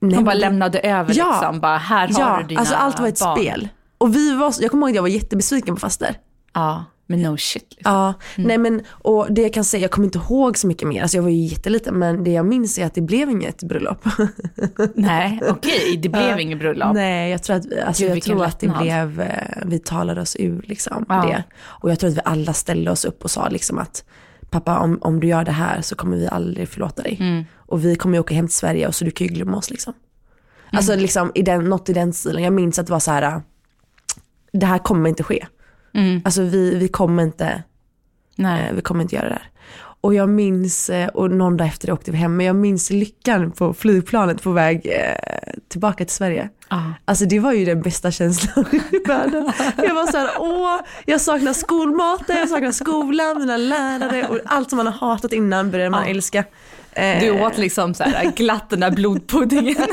nej, 0.00 0.14
Hon 0.16 0.24
bara 0.24 0.24
men- 0.24 0.38
lämnade 0.38 0.78
över 0.78 1.14
Ja. 1.16 1.30
liksom, 1.40 1.60
bara 1.60 1.76
här 1.78 2.08
har 2.08 2.20
Ja, 2.20 2.38
du 2.40 2.46
dina 2.46 2.60
alltså 2.60 2.74
allt 2.74 3.00
var 3.00 3.08
ett 3.08 3.20
barn. 3.20 3.36
spel. 3.38 3.68
Och 3.98 4.16
vi 4.16 4.36
var, 4.36 4.54
jag 4.60 4.70
kommer 4.70 4.86
ihåg 4.86 4.90
att 4.90 4.94
jag 4.96 5.02
var 5.02 5.08
jättebesviken 5.08 5.74
på 5.74 5.80
faster. 5.80 6.14
Ja, 6.52 6.84
men 7.06 7.22
no 7.22 7.36
shit. 7.36 7.66
Liksom. 7.70 7.92
Ja, 7.94 8.14
nej 8.36 8.58
men 8.58 8.82
och 8.88 9.26
det 9.30 9.42
jag 9.42 9.52
kan 9.52 9.64
säga, 9.64 9.80
jag 9.82 9.90
kommer 9.90 10.06
inte 10.06 10.18
ihåg 10.18 10.58
så 10.58 10.66
mycket 10.66 10.88
mer, 10.88 11.02
alltså 11.02 11.16
jag 11.16 11.22
var 11.22 11.30
ju 11.30 11.44
jätteliten 11.44 11.98
men 11.98 12.24
det 12.24 12.30
jag 12.30 12.46
minns 12.46 12.78
är 12.78 12.86
att 12.86 12.94
det 12.94 13.00
blev 13.00 13.30
inget 13.30 13.62
bröllop. 13.62 14.04
Nej, 14.94 15.40
okej, 15.48 15.96
det 16.02 16.08
blev 16.08 16.40
inget 16.40 16.58
bröllop. 16.58 16.94
Nej, 16.94 17.30
jag 17.30 17.42
tror 17.42 17.56
att, 17.56 17.66
alltså 17.86 18.02
Gud, 18.02 18.12
jag 18.16 18.22
tror 18.22 18.44
att 18.44 18.60
det 18.60 18.68
blev, 18.68 19.20
eh, 19.20 19.62
vi 19.66 19.78
talade 19.78 20.20
oss 20.20 20.36
ur 20.38 20.62
liksom 20.68 21.06
Ja. 21.08 21.14
det. 21.14 21.44
Och 21.64 21.90
jag 21.90 21.98
tror 21.98 22.10
att 22.10 22.16
vi 22.16 22.20
alla 22.24 22.52
ställde 22.52 22.90
oss 22.90 23.04
upp 23.04 23.24
och 23.24 23.30
sa 23.30 23.48
liksom 23.48 23.78
att 23.78 24.04
pappa 24.50 24.78
om, 24.78 24.98
om 25.00 25.20
du 25.20 25.26
gör 25.26 25.44
det 25.44 25.52
här 25.52 25.80
så 25.82 25.96
kommer 25.96 26.16
vi 26.16 26.28
aldrig 26.28 26.68
förlåta 26.68 27.02
dig. 27.02 27.16
Mm. 27.20 27.44
Och 27.56 27.84
vi 27.84 27.96
kommer 27.96 28.16
ju 28.16 28.20
åka 28.20 28.34
hem 28.34 28.46
till 28.46 28.56
Sverige 28.56 28.86
och 28.86 28.94
så 28.94 29.04
du 29.04 29.10
kan 29.10 29.26
ju 29.26 29.32
glömma 29.34 29.56
oss 29.56 29.70
liksom. 29.70 29.92
Mm. 29.92 30.78
Alltså 30.78 30.96
liksom 30.96 31.32
i 31.34 31.42
den, 31.42 31.64
något 31.64 31.88
i 31.88 31.92
den 31.92 32.12
stilen. 32.12 32.42
Jag 32.42 32.52
minns 32.52 32.78
att 32.78 32.86
det 32.86 32.92
var 32.92 33.00
så 33.00 33.10
här, 33.10 33.42
det 34.52 34.66
här 34.66 34.78
kommer 34.78 35.08
inte 35.08 35.22
ske. 35.22 35.46
Mm. 35.94 36.22
Alltså 36.24 36.42
vi, 36.42 36.74
vi 36.74 36.88
kommer 36.88 37.22
inte, 37.22 37.62
Nej. 38.36 38.68
eh, 38.68 38.74
vi 38.74 38.82
kommer 38.82 39.02
inte 39.02 39.16
göra 39.16 39.28
det 39.28 39.34
här. 39.34 39.48
Och 40.00 40.14
jag 40.14 40.28
minns, 40.28 40.90
eh, 40.90 41.08
och 41.08 41.30
någon 41.30 41.56
dag 41.56 41.68
efter 41.68 41.86
det 41.86 41.92
åkte 41.92 42.10
vi 42.10 42.16
hem, 42.16 42.36
men 42.36 42.46
jag 42.46 42.56
minns 42.56 42.90
lyckan 42.90 43.50
på 43.50 43.74
flygplanet 43.74 44.42
på 44.42 44.52
väg 44.52 44.86
eh, 44.86 45.52
tillbaka 45.68 46.04
till 46.04 46.14
Sverige. 46.14 46.48
Ja. 46.70 46.92
Alltså 47.04 47.24
det 47.24 47.38
var 47.38 47.52
ju 47.52 47.64
den 47.64 47.82
bästa 47.82 48.10
känslan 48.10 48.64
i 48.92 48.98
världen. 49.08 49.52
Jag 49.76 49.94
var 49.94 50.06
så 50.12 50.18
här, 50.18 50.30
åh, 50.38 50.80
jag 51.06 51.20
saknar 51.20 51.52
skolmaten, 51.52 52.36
jag 52.36 52.48
saknar 52.48 52.72
skolan, 52.72 53.38
mina 53.38 53.56
lärare 53.56 54.26
och 54.28 54.38
allt 54.44 54.70
som 54.70 54.76
man 54.76 54.86
har 54.86 54.92
hatat 55.08 55.32
innan 55.32 55.70
började 55.70 55.90
man 55.90 56.04
Ja. 56.04 56.10
älska. 56.10 56.44
Eh, 56.92 57.20
Du 57.20 57.30
åt 57.30 57.58
liksom 57.58 57.94
så 57.94 58.04
här 58.04 58.32
glatt 58.36 58.70
den 58.70 58.80
där 58.80 58.90
blodpuddingen. 58.90 59.76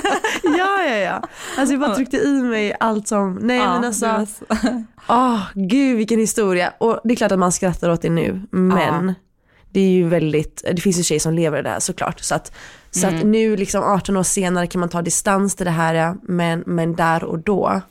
Ja, 0.43 0.83
ja, 0.87 0.95
ja. 0.95 1.21
Alltså 1.57 1.73
jag 1.73 1.79
bara 1.81 1.95
tryckte 1.95 2.17
i 2.17 2.41
mig 2.41 2.75
allt 2.79 3.07
som, 3.07 3.33
nej 3.41 3.57
Ja, 3.57 3.73
men 3.73 3.83
alltså, 3.83 4.25
åh 5.07 5.41
gud 5.53 5.97
vilken 5.97 6.19
historia. 6.19 6.73
Och 6.77 6.99
det 7.03 7.13
är 7.13 7.15
klart 7.15 7.31
att 7.31 7.39
man 7.39 7.51
skrattar 7.51 7.89
åt 7.89 8.01
det 8.01 8.09
nu, 8.09 8.41
men 8.51 9.07
Ja. 9.07 9.13
det 9.69 9.79
är 9.79 9.89
ju 9.89 10.07
väldigt, 10.07 10.63
det 10.75 10.81
finns 10.81 10.99
ju 10.99 11.03
tjejer 11.03 11.19
som 11.19 11.33
lever 11.33 11.59
i 11.59 11.61
det 11.61 11.69
här 11.69 11.79
såklart. 11.79 12.19
Så 12.19 12.35
att, 12.35 12.51
så 12.91 13.07
att 13.07 13.13
Mm. 13.13 13.31
nu 13.31 13.55
liksom 13.57 13.83
18 13.83 14.17
år 14.17 14.23
senare 14.23 14.67
kan 14.67 14.79
man 14.79 14.89
ta 14.89 15.01
distans 15.01 15.55
till 15.55 15.65
det 15.65 15.71
här, 15.71 16.15
men, 16.23 16.63
men 16.65 16.95
där 16.95 17.23
och 17.23 17.39
då. 17.39 17.81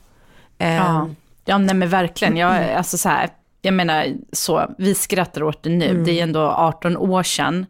eh, 0.57 0.73
Ja, 0.75 1.09
ja 1.45 1.57
nej 1.57 1.75
men 1.75 1.89
verkligen. 1.89 2.37
Jag, 2.37 2.71
alltså 2.73 2.97
så 2.97 3.09
här, 3.09 3.29
jag 3.61 3.73
menar 3.73 4.07
så, 4.31 4.75
vi 4.77 4.95
skrattar 4.95 5.43
åt 5.43 5.63
det 5.63 5.69
nu, 5.69 6.03
det 6.03 6.19
är 6.19 6.23
ändå 6.23 6.39
18 6.39 6.97
år 6.97 7.23
sedan. 7.23 7.65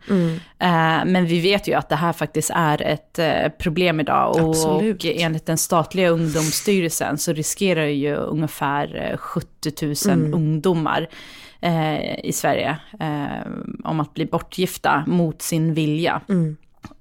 Eh, 0.60 1.06
men 1.06 1.25
vi 1.25 1.39
vet 1.39 1.67
ju 1.67 1.73
att 1.73 1.89
det 1.89 1.95
här 1.95 2.13
faktiskt 2.13 2.52
är 2.56 2.82
ett 2.82 3.19
eh, 3.19 3.49
problem 3.60 3.99
idag. 3.99 4.36
Och, 4.36 4.49
Absolut. 4.49 5.04
och 5.04 5.12
enligt 5.13 5.45
den 5.45 5.58
statliga 5.58 6.10
ungdomsstyrelsen 6.10 7.17
så 7.17 7.34
riskerar 7.34 7.86
ju 7.86 8.15
ungefär 8.15 9.10
eh, 9.12 9.17
70 9.17 10.08
000 10.10 10.34
ungdomar 10.34 11.10
eh, 11.62 12.25
i 12.25 12.32
Sverige 12.34 12.78
eh, 12.99 13.52
om 13.84 13.99
att 13.99 14.13
bli 14.13 14.25
bortgifta 14.25 15.04
mot 15.08 15.41
sin 15.41 15.73
vilja. 15.73 16.21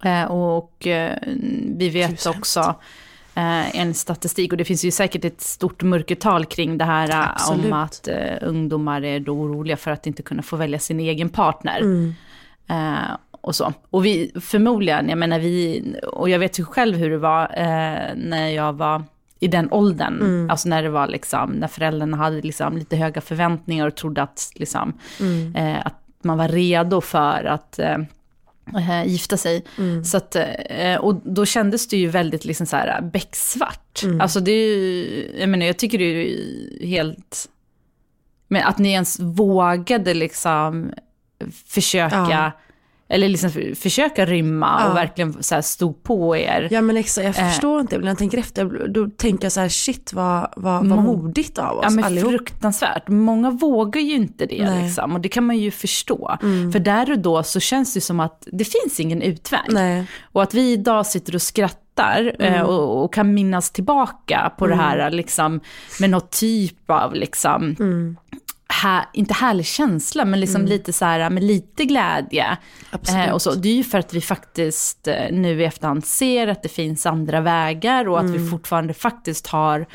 Eh, 0.05 0.24
och 0.24 0.87
eh, 0.87 1.18
vi 1.77 1.88
vet 1.88 2.27
också 2.27 2.61
eh, 2.61 2.74
en 3.74 3.94
statistik, 3.94 4.53
och 4.53 4.59
det 4.59 4.64
finns 4.64 4.85
ju 4.85 4.90
säkert 4.90 5.24
ett 5.24 5.40
stort 5.40 5.83
mörkertal 5.83 6.44
kring 6.44 6.79
det 6.79 6.85
här 6.85 7.09
eh, 7.09 7.31
Absolut. 7.31 7.64
om 7.64 7.72
att 7.72 8.09
eh, 8.09 8.37
ungdomar 8.40 9.05
är 9.05 9.20
då 9.20 9.33
oroliga 9.33 9.77
för 9.77 9.90
att 9.90 10.07
inte 10.07 10.22
kunna 10.22 10.42
få 10.42 10.57
välja 10.57 10.79
sin 10.79 11.01
egen 11.01 11.29
partner. 11.29 11.81
Eh, 12.68 13.16
och 13.40 13.55
så. 13.55 13.72
Och 13.90 14.05
vi, 14.05 14.33
förmodligen, 14.40 15.09
jag 15.09 15.18
menar 15.18 15.38
vi, 15.38 15.83
och 16.12 16.31
jag 16.31 16.38
vet 16.38 16.59
ju 16.59 16.64
själv 16.64 16.96
hur 16.96 17.11
det 17.11 17.18
var 17.18 17.42
eh, 17.42 18.14
när 18.16 18.48
jag 18.48 18.72
var 18.72 19.03
i 19.40 19.48
den 19.48 19.72
åldern, 19.72 20.51
alltså 20.51 20.68
när 20.68 20.83
det 20.83 20.90
var 20.90 21.07
liksom, 21.07 21.51
när 21.51 21.68
föräldrarna 21.68 22.16
hade 22.16 22.40
liksom 22.40 22.77
lite 22.77 22.96
höga 22.96 23.20
förväntningar 23.20 23.87
och 23.87 23.94
trodde 23.94 24.22
att, 24.22 24.53
liksom, 24.55 24.92
eh, 25.55 25.87
att 25.87 25.94
man 26.22 26.38
var 26.38 26.48
redo 26.48 27.01
för 27.01 27.44
att 27.44 27.79
eh, 27.79 27.98
eh, 28.76 29.07
gifta 29.07 29.37
sig. 29.37 29.64
Så 30.04 30.16
att, 30.16 30.37
eh, 30.37 30.94
och 31.00 31.14
då 31.24 31.46
kändes 31.46 31.88
det 31.88 31.96
ju 31.96 32.09
väldigt 32.09 32.44
liksom 32.44 32.66
så 32.66 32.76
här 32.76 33.00
becksvart. 33.02 34.00
Alltså 34.20 34.40
det 34.40 34.50
är 34.52 34.76
ju, 34.76 35.31
jag 35.40 35.48
menar 35.48 35.66
jag 35.66 35.76
tycker 35.78 35.98
det 35.98 36.04
är 36.04 36.14
ju 36.14 36.87
helt, 36.87 37.48
men 38.48 38.62
att 38.66 38.78
ni 38.78 38.92
ens 38.92 39.20
vågade 39.20 40.14
liksom 40.14 40.92
försöka, 41.66 42.16
Ja. 42.31 42.52
Eller 43.09 43.29
liksom 43.29 43.51
för, 43.51 43.75
försöka 43.75 44.27
rymma 44.27 44.81
Ja. 44.81 44.90
och 44.90 44.97
verkligen 44.97 45.42
så 45.42 45.55
här 45.55 45.62
stod 45.62 46.03
på 46.03 46.37
er. 46.37 46.68
Ja 46.71 46.81
men 46.81 46.97
exakt, 46.97 47.25
jag 47.27 47.38
Eh. 47.38 47.49
förstår 47.51 47.81
inte, 47.81 47.99
när 47.99 48.07
jag 48.09 48.18
tänker 48.18 48.38
efter, 48.38 48.88
då 48.88 49.07
tänker 49.16 49.44
jag 49.44 49.53
så 49.53 49.61
här, 49.61 49.68
shit 49.68 50.12
vad, 50.12 50.53
vad, 50.57 50.87
vad 50.88 50.99
Mo- 50.99 51.03
modigt 51.03 51.59
av 51.59 51.77
oss 51.79 51.85
Ja 51.85 51.90
men 51.90 52.05
allihop. 52.05 52.31
fruktansvärt. 52.31 53.09
Många 53.09 53.51
vågar 53.51 54.01
ju 54.01 54.14
inte 54.14 54.47
det 54.47 54.62
Nej. 54.62 54.73
Mm. 54.73 54.85
liksom. 54.85 55.12
Och 55.14 55.21
det 55.21 55.29
kan 55.29 55.44
man 55.47 55.59
ju 55.59 55.71
förstå. 55.71 56.37
För 56.73 56.79
där 56.79 57.11
och 57.11 57.18
då 57.18 57.42
så 57.42 57.61
känns 57.61 57.94
det 57.94 58.01
som 58.01 58.21
att 58.21 58.49
det 58.53 58.64
finns 58.64 59.01
ingen 59.01 59.23
utväg. 59.23 59.61
Nej. 59.68 60.05
Och 60.33 60.42
att 60.42 60.55
vi 60.55 60.73
idag 60.73 61.07
sitter 61.07 61.35
och 61.35 61.42
skrattar 61.42 62.35
eh, 62.38 62.62
och, 62.62 63.05
och 63.05 63.14
kan 63.14 63.35
minnas 63.35 63.71
tillbaka 63.71 64.53
på 64.59 64.66
det 64.66 64.75
här 64.75 65.11
liksom, 65.11 65.61
med 66.01 66.11
något 66.11 66.31
typ 66.31 66.90
av 66.90 67.14
liksom, 67.14 67.77
här, 68.72 69.04
inte 69.12 69.35
härlig 69.35 69.66
känsla, 69.66 70.24
men 70.24 70.40
liksom 70.40 70.66
lite 70.66 70.92
så 70.92 71.04
här 71.04 71.31
med 71.31 71.42
lite 71.42 71.85
glädje. 71.85 72.57
Eh, 73.09 73.31
och 73.33 73.42
så. 73.42 73.54
Det 73.54 73.68
är 73.68 73.74
ju 73.74 73.85
för 73.85 73.98
att 73.98 74.14
vi 74.14 74.20
faktiskt 74.20 75.09
eh, 75.09 75.14
nu 75.31 75.62
i 75.62 75.64
efterhand 75.64 76.04
ser 76.04 76.48
att 76.48 76.62
det 76.62 76.68
finns 76.68 77.07
andra 77.07 77.40
vägar 77.40 78.09
och 78.09 78.20
att 78.20 78.31
vi 78.31 78.50
fortfarande 78.50 78.94
faktiskt 78.94 79.46
har 79.46 79.81
eh, 79.81 79.87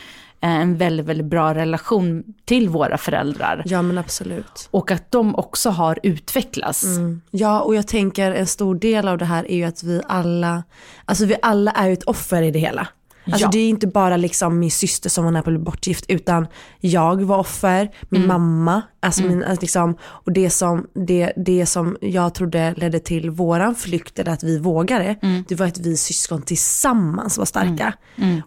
en 0.50 0.78
väldigt, 0.78 1.06
väldigt 1.06 1.28
bra 1.28 1.56
relation 1.56 2.24
till 2.46 2.70
våra 2.70 2.98
föräldrar. 2.98 3.64
Ja 3.66 3.82
men 3.82 3.98
absolut. 3.98 4.68
Och 4.72 4.92
att 4.92 5.12
de 5.12 5.36
också 5.36 5.70
har 5.70 6.00
utvecklats. 6.04 6.86
Ja 7.32 7.62
och 7.62 7.76
jag 7.76 7.88
tänker 7.88 8.32
en 8.32 8.48
stor 8.48 8.76
del 8.76 9.08
av 9.08 9.18
det 9.18 9.26
här 9.26 9.52
är 9.52 9.56
ju 9.56 9.64
att 9.64 9.84
vi 9.84 10.02
alla, 10.08 10.64
alltså 11.06 11.26
vi 11.26 11.36
alla 11.42 11.72
är 11.72 11.88
ju 11.88 11.94
ett 11.94 12.04
offer 12.04 12.42
i 12.42 12.52
det 12.52 12.60
hela. 12.60 12.88
Alltså 13.26 13.46
Ja. 13.46 13.50
det 13.52 13.60
är 13.60 13.70
inte 13.70 13.88
bara 13.88 14.18
liksom 14.18 14.60
min 14.60 14.72
syster 14.72 15.10
som 15.10 15.24
var 15.26 15.32
nära 15.32 15.44
på 15.44 15.50
att 15.50 15.56
bli 15.56 15.64
bortgift 15.64 16.06
utan 16.08 16.48
jag 16.80 17.22
var 17.24 17.38
offer, 17.38 17.90
min 18.10 18.28
mamma, 18.28 18.82
alltså 19.00 19.22
min, 19.24 19.44
alltså 19.44 19.62
liksom, 19.62 19.96
och 20.04 20.32
det 20.32 20.50
som, 20.50 20.88
det, 21.08 21.34
det 21.36 21.66
som 21.66 21.98
jag 22.02 22.34
trodde 22.34 22.74
ledde 22.78 23.00
till 23.00 23.30
våran 23.30 23.76
flykt 23.76 24.20
eller 24.20 24.32
att 24.32 24.44
vi 24.44 24.60
vågade, 24.60 25.16
det. 25.48 25.56
Var 25.56 25.66
att 25.68 25.78
vi 25.78 25.98
syskon 25.98 26.42
tillsammans 26.42 27.38
var 27.38 27.46
starka. 27.46 27.94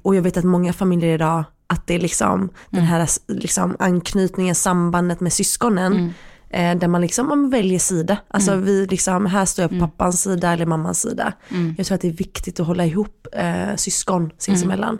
Och 0.02 0.14
jag 0.16 0.22
vet 0.22 0.36
att 0.36 0.44
många 0.44 0.72
familjer 0.72 1.14
idag, 1.14 1.44
att 1.66 1.86
det 1.86 1.94
är 1.94 1.98
liksom 2.00 2.48
den 2.70 2.82
här 2.84 3.08
liksom, 3.28 3.76
anknytningen, 3.78 4.54
sambandet 4.54 5.20
med 5.20 5.32
syskonen, 5.32 6.14
eh, 6.50 6.78
där 6.78 6.88
man 6.88 7.00
liksom 7.00 7.26
man 7.28 7.50
väljer 7.50 7.78
sida. 7.78 8.16
Alltså 8.28 8.54
vi 8.56 8.86
liksom, 8.86 9.26
här 9.26 9.44
står 9.44 9.62
jag 9.62 9.70
på 9.70 9.78
pappans 9.78 10.22
sida 10.22 10.52
eller 10.52 10.66
mammans 10.66 11.00
sida. 11.00 11.32
Jag 11.76 11.86
tror 11.86 11.94
att 11.94 12.00
det 12.00 12.08
är 12.08 12.12
viktigt 12.12 12.60
att 12.60 12.66
hålla 12.66 12.86
ihop 12.86 13.26
eh, 13.32 13.74
syskon 13.76 14.30
sinsemellan. 14.38 14.98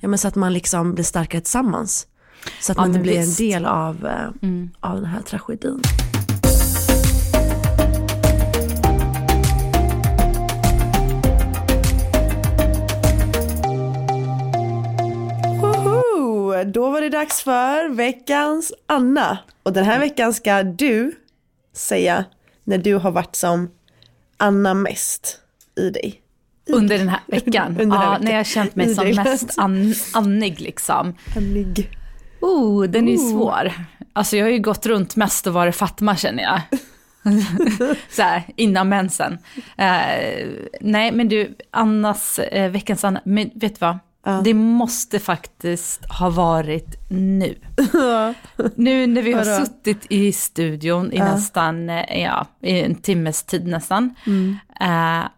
Ja, 0.00 0.08
men 0.08 0.18
så 0.18 0.28
att 0.28 0.34
man 0.34 0.52
liksom 0.52 0.94
blir 0.94 1.04
starkare 1.04 1.40
tillsammans. 1.40 2.06
Så 2.60 2.72
att 2.72 2.76
Ja, 2.78 2.82
man 2.82 2.90
inte 2.90 3.00
blir 3.00 3.18
visst. 3.18 3.40
en 3.40 3.46
del 3.46 3.64
av, 3.66 4.06
eh, 4.06 4.28
av 4.90 4.96
den 4.96 5.04
här 5.10 5.20
tragedin. 5.22 5.80
Då 16.66 16.90
var 16.90 17.00
det 17.00 17.08
dags 17.08 17.42
för 17.42 17.88
veckans 17.88 18.72
Anna. 18.86 19.38
Och 19.64 19.72
den 19.72 19.84
här 19.84 19.98
veckan 19.98 20.34
ska 20.34 20.62
du 20.62 21.12
säga 21.72 22.24
när 22.64 22.78
du 22.78 22.94
har 22.94 23.10
varit 23.10 23.36
som 23.36 23.70
Anna 24.36 24.74
mest 24.74 25.40
i 25.76 25.90
dig. 25.90 26.20
Under 26.70 26.98
den 26.98 27.08
här 27.08 27.20
veckan. 27.26 27.66
Under 27.66 27.78
den 27.80 27.92
här 27.92 28.04
ja, 28.04 28.10
veckan. 28.10 28.24
när 28.24 28.30
jag 28.30 28.38
har 28.38 28.44
känt 28.44 28.76
mig 28.76 28.94
som 28.94 29.08
mest 29.10 29.58
an, 29.58 29.94
annig 30.14 30.60
liksom. 30.60 31.14
Annig. 31.36 31.90
Oh, 32.40 32.84
den 32.84 33.08
är 33.08 33.12
ju 33.12 33.18
Oh. 33.18 33.30
svår. 33.30 33.72
Alltså 34.12 34.36
jag 34.36 34.44
har 34.44 34.50
ju 34.50 34.58
gått 34.58 34.86
runt 34.86 35.16
mest 35.16 35.46
och 35.46 35.52
varit 35.52 35.76
Fatma 35.76 36.16
känner 36.16 36.42
jag. 36.42 36.60
så 38.10 38.22
här, 38.22 38.42
innan 38.56 38.88
mensen. 38.88 39.38
Eh, 39.76 40.48
nej, 40.80 41.12
men 41.12 41.28
du, 41.28 41.56
Annas, 41.70 42.38
eh, 42.38 42.70
veckans 42.70 43.04
Anna, 43.04 43.20
men 43.24 43.50
vet 43.54 43.74
du 43.74 43.78
vad? 43.80 43.98
Det 44.44 44.54
måste 44.54 45.18
faktiskt 45.18 46.04
ha 46.04 46.30
varit 46.30 46.96
nu. 47.10 47.58
nu 48.74 49.06
när 49.06 49.22
vi 49.22 49.32
har 49.32 49.44
Vadå? 49.44 49.66
suttit 49.66 50.06
i 50.08 50.32
studion 50.32 51.12
i 51.12 51.18
nästan, 51.18 51.90
eh, 51.90 52.22
ja, 52.22 52.46
i 52.60 52.80
en 52.80 52.94
timmes 52.94 53.42
tid 53.42 53.66
nästan. 53.66 54.14
Mm. 54.26 54.56
Eh, 54.80 55.28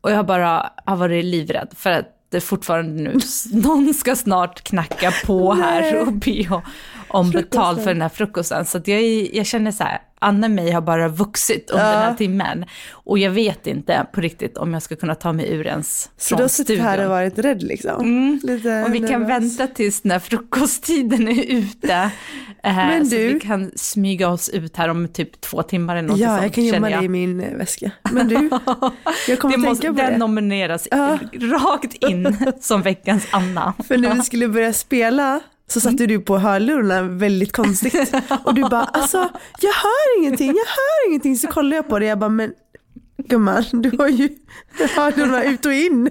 och 0.00 0.10
jag 0.10 0.26
bara 0.26 0.70
har 0.84 0.96
varit 0.96 1.24
livrädd 1.24 1.68
för 1.76 1.90
att 1.90 2.16
det 2.28 2.40
fortfarande 2.40 3.02
nu, 3.02 3.18
någon 3.52 3.94
ska 3.94 4.16
snart 4.16 4.62
knacka 4.62 5.12
på 5.26 5.54
här 5.54 6.00
och 6.00 6.12
be 6.12 6.62
om- 7.08 7.30
betalt 7.30 7.82
för 7.82 7.90
den 7.92 8.02
här 8.02 8.08
frukosten. 8.08 8.64
Så 8.64 8.80
jag, 8.84 9.02
jag 9.32 9.46
känner 9.46 9.70
så 9.72 9.84
här, 9.84 9.98
Anna 10.18 10.46
och 10.46 10.50
mig 10.50 10.70
har 10.70 10.80
bara 10.80 11.08
vuxit 11.08 11.70
under 11.70 11.92
den 11.92 12.02
här 12.02 12.14
timmen. 12.14 12.64
Och 12.92 13.18
jag 13.18 13.30
vet 13.30 13.66
inte 13.66 14.06
på 14.12 14.20
riktigt 14.20 14.56
om 14.56 14.72
jag 14.72 14.82
ska 14.82 14.96
kunna 14.96 15.14
ta 15.14 15.32
mig 15.32 15.52
ur 15.52 15.66
ens 15.66 16.10
Så 16.16 16.36
du 16.36 16.42
har 16.42 16.48
suttit 16.48 16.80
här 16.80 17.04
och 17.04 17.10
varit 17.10 17.38
rädd 17.38 17.62
liksom? 17.62 18.38
Lite 18.42 18.84
Och 18.88 18.94
vi 18.94 19.00
kan 19.08 19.26
vänta 19.26 19.66
tills 19.66 20.04
när 20.04 20.18
frukosttiden 20.18 21.28
är 21.28 21.44
ute. 21.50 22.10
eh, 22.62 22.76
Men 22.76 23.06
Så 23.06 23.16
du- 23.16 23.32
vi 23.34 23.40
kan 23.40 23.70
smyga 23.76 24.28
oss 24.28 24.48
ut 24.48 24.76
här 24.76 24.88
om 24.88 25.08
typ 25.08 25.40
två 25.40 25.62
timmar 25.62 25.96
eller 25.96 26.08
något 26.08 26.18
Ja, 26.18 26.28
sånt, 26.28 26.42
jag 26.42 26.52
kan 26.52 26.64
gömma 26.64 26.88
dig 26.90 27.04
i 27.04 27.08
min 27.08 27.40
eh, 27.40 27.56
väska. 27.56 27.90
Men 28.12 28.28
du, 28.28 28.34
jag 29.28 29.38
kommer 29.38 29.56
det 29.56 29.62
måste, 29.68 29.82
tänka 29.86 30.02
på 30.02 30.02
den 30.10 30.12
det. 30.12 30.18
nomineras 30.18 30.88
Ja. 30.90 31.18
rakt 31.32 31.94
in 31.94 32.36
som 32.60 32.82
veckans 32.82 33.26
Anna. 33.30 33.74
För 33.88 33.96
när 33.96 34.14
vi 34.14 34.22
skulle 34.22 34.48
börja 34.48 34.72
spela 34.72 35.40
så 35.68 35.80
satte 35.80 36.06
du 36.06 36.20
på 36.20 36.38
hörlurarna 36.38 37.02
väldigt 37.02 37.52
konstigt. 37.52 38.14
Och 38.44 38.54
du 38.54 38.60
bara, 38.62 38.84
alltså 38.84 39.18
jag 39.60 39.72
hör 39.72 40.18
ingenting, 40.18 40.46
jag 40.46 40.54
hör 40.54 41.08
ingenting. 41.08 41.36
Så 41.36 41.48
kollar 41.48 41.76
jag 41.76 41.88
på 41.88 41.98
det, 41.98 42.06
jag 42.06 42.18
bara, 42.18 42.30
men 42.30 42.52
gumman, 43.28 43.64
du 43.72 43.96
har 43.98 44.08
ju 44.08 44.28
hörlurarna 44.96 45.44
ut 45.44 45.66
och 45.66 45.72
in. 45.72 46.10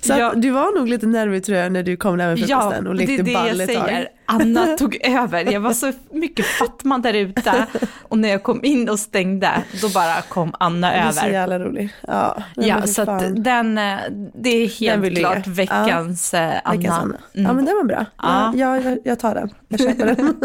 Så 0.00 0.12
Ja. 0.18 0.32
du 0.36 0.50
var 0.50 0.78
nog 0.78 0.88
lite 0.88 1.06
nervig 1.06 1.44
tror 1.44 1.58
jag 1.58 1.72
när 1.72 1.82
du 1.82 1.96
kom 1.96 2.18
där 2.18 2.26
med 2.26 2.38
Ja, 2.38 2.60
frukosten 2.60 2.86
och 2.86 2.94
det 2.94 3.06
lekte 3.06 3.22
är 3.22 3.24
det 3.24 3.32
ball 3.34 3.46
jag 3.58 3.70
ett 3.70 3.76
tag. 3.78 3.86
säger. 3.88 4.08
Anna 4.26 4.66
tog 4.66 4.96
över. 5.04 5.52
Jag 5.52 5.60
var 5.60 5.72
så 5.72 5.92
mycket 6.10 6.46
Fatma 6.46 6.98
där 6.98 7.14
ute. 7.14 7.66
Och 8.02 8.18
när 8.18 8.28
jag 8.28 8.42
kom 8.42 8.64
in 8.64 8.88
och 8.88 8.98
stängde, 8.98 9.50
då 9.80 9.88
bara 9.88 10.22
kom 10.22 10.54
Anna 10.60 10.90
Du 10.90 10.96
är 10.96 11.10
så 11.12 11.20
över. 11.20 11.32
jävla 11.32 11.58
rolig. 11.58 11.94
Ja, 12.08 12.36
Ja, 12.56 12.86
så 12.86 13.02
att 13.02 13.44
den, 13.44 13.78
eh, 13.78 13.98
det 14.34 14.48
är 14.50 14.86
Den 14.90 15.02
helt 15.04 15.18
klart 15.18 15.46
veckans 15.46 16.34
eh, 16.34 16.60
Anna. 16.64 16.76
Veckans 16.76 16.98
Anna. 16.98 17.16
Ja 17.32 17.40
Mm. 17.40 17.56
men 17.56 17.64
det 17.64 17.74
var 17.74 17.84
bra. 17.84 18.04
Ja. 18.22 18.52
Ja. 18.56 18.76
jag, 18.80 18.98
jag 19.04 19.18
tar 19.18 19.34
den. 19.34 19.50
Jag 19.68 19.80
köper 19.80 20.06
den. 20.06 20.34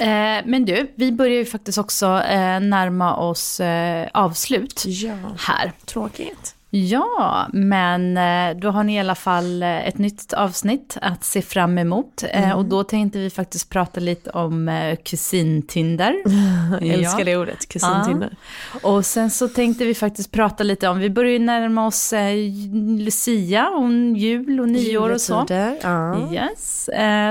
Eh, 0.00 0.42
men 0.46 0.64
du, 0.64 0.92
vi 0.94 1.12
börjar 1.12 1.34
ju 1.38 1.44
faktiskt 1.44 1.78
också 1.78 2.06
eh, 2.06 2.60
närma 2.60 3.16
oss 3.16 3.60
eh, 3.60 4.08
avslut 4.14 4.82
ja, 4.86 5.14
här. 5.38 5.72
tråkigt. 5.86 6.54
Ja, 6.70 7.46
men 7.52 8.16
eh, 8.16 8.56
då 8.60 8.70
har 8.70 8.84
ni 8.84 8.96
i 8.96 8.98
alla 8.98 9.14
fall 9.14 9.62
eh, 9.62 9.88
ett 9.88 9.98
nytt 9.98 10.32
avsnitt 10.32 10.96
att 11.02 11.24
se 11.24 11.42
fram 11.42 11.78
emot. 11.78 12.22
Eh, 12.22 12.38
Mm. 12.48 12.56
Och 12.58 12.64
då 12.64 12.84
tänkte 12.84 13.18
vi 13.18 13.30
faktiskt 13.30 13.70
prata 13.70 14.00
lite 14.00 14.30
om 14.30 14.70
kusintinder. 15.04 16.14
Jag 16.80 16.88
älskar 16.88 17.24
det 17.24 17.36
ordet, 17.36 17.68
kusintinder. 17.68 18.36
Och 18.82 19.06
sen 19.06 19.30
så 19.30 19.48
tänkte 19.48 19.84
vi 19.84 19.94
faktiskt 19.94 20.32
prata 20.32 20.64
lite 20.64 20.88
om, 20.88 20.98
vi 20.98 21.10
börjar 21.10 21.32
ju 21.32 21.38
närma 21.38 21.86
oss 21.86 22.14
Lucia 22.98 23.68
och 23.68 23.90
jul 24.16 24.60
och 24.60 24.68
nyår 24.68 25.10
och 25.10 25.20
så. 25.20 25.46
Ja. 25.82 26.32
Yes, 26.32 26.90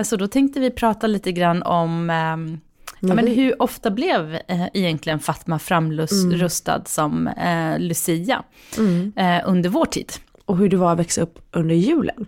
så 0.10 0.16
då 0.16 0.28
tänkte 0.28 0.60
vi 0.60 0.72
prata 0.72 1.08
lite 1.08 1.32
grann 1.32 1.64
om 1.64 2.10
ehm, 2.10 2.60
Ja, 3.00 3.14
men 3.14 3.28
hur 3.28 3.62
ofta 3.62 3.92
blev 3.92 4.36
eh, 4.48 4.68
egentligen 4.74 5.20
Fatma 5.20 5.60
framrustad 5.60 6.82
som 6.86 7.28
eh, 7.28 7.80
Lucia 7.80 8.44
eh, 9.16 9.42
under 9.46 9.70
vår 9.70 9.86
tid? 9.86 10.12
och 10.48 10.58
hur 10.58 10.70
det 10.70 10.78
var 10.78 10.92
att 10.92 11.00
växa 11.00 11.22
upp 11.22 11.40
under 11.52 11.76
julen. 11.76 12.26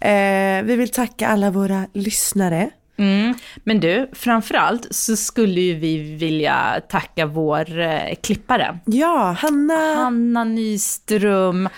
Eh, 0.00 0.62
vi 0.64 0.76
vill 0.76 0.88
tacka 0.88 1.28
alla 1.28 1.50
våra 1.50 1.86
lyssnare. 1.92 2.70
Mm. 2.96 3.34
Men 3.64 3.80
du, 3.80 4.10
framförallt 4.12 4.86
så 4.90 5.16
skulle 5.16 5.60
ju 5.60 5.74
vi 5.74 6.16
vilja 6.16 6.80
tacka 6.88 7.26
vår 7.26 7.78
eh, 7.78 8.14
klippare. 8.22 8.78
Ja, 8.84 9.36
Hanna. 9.38 9.94
Hanna 9.94 10.44
Nyström. 10.44 11.68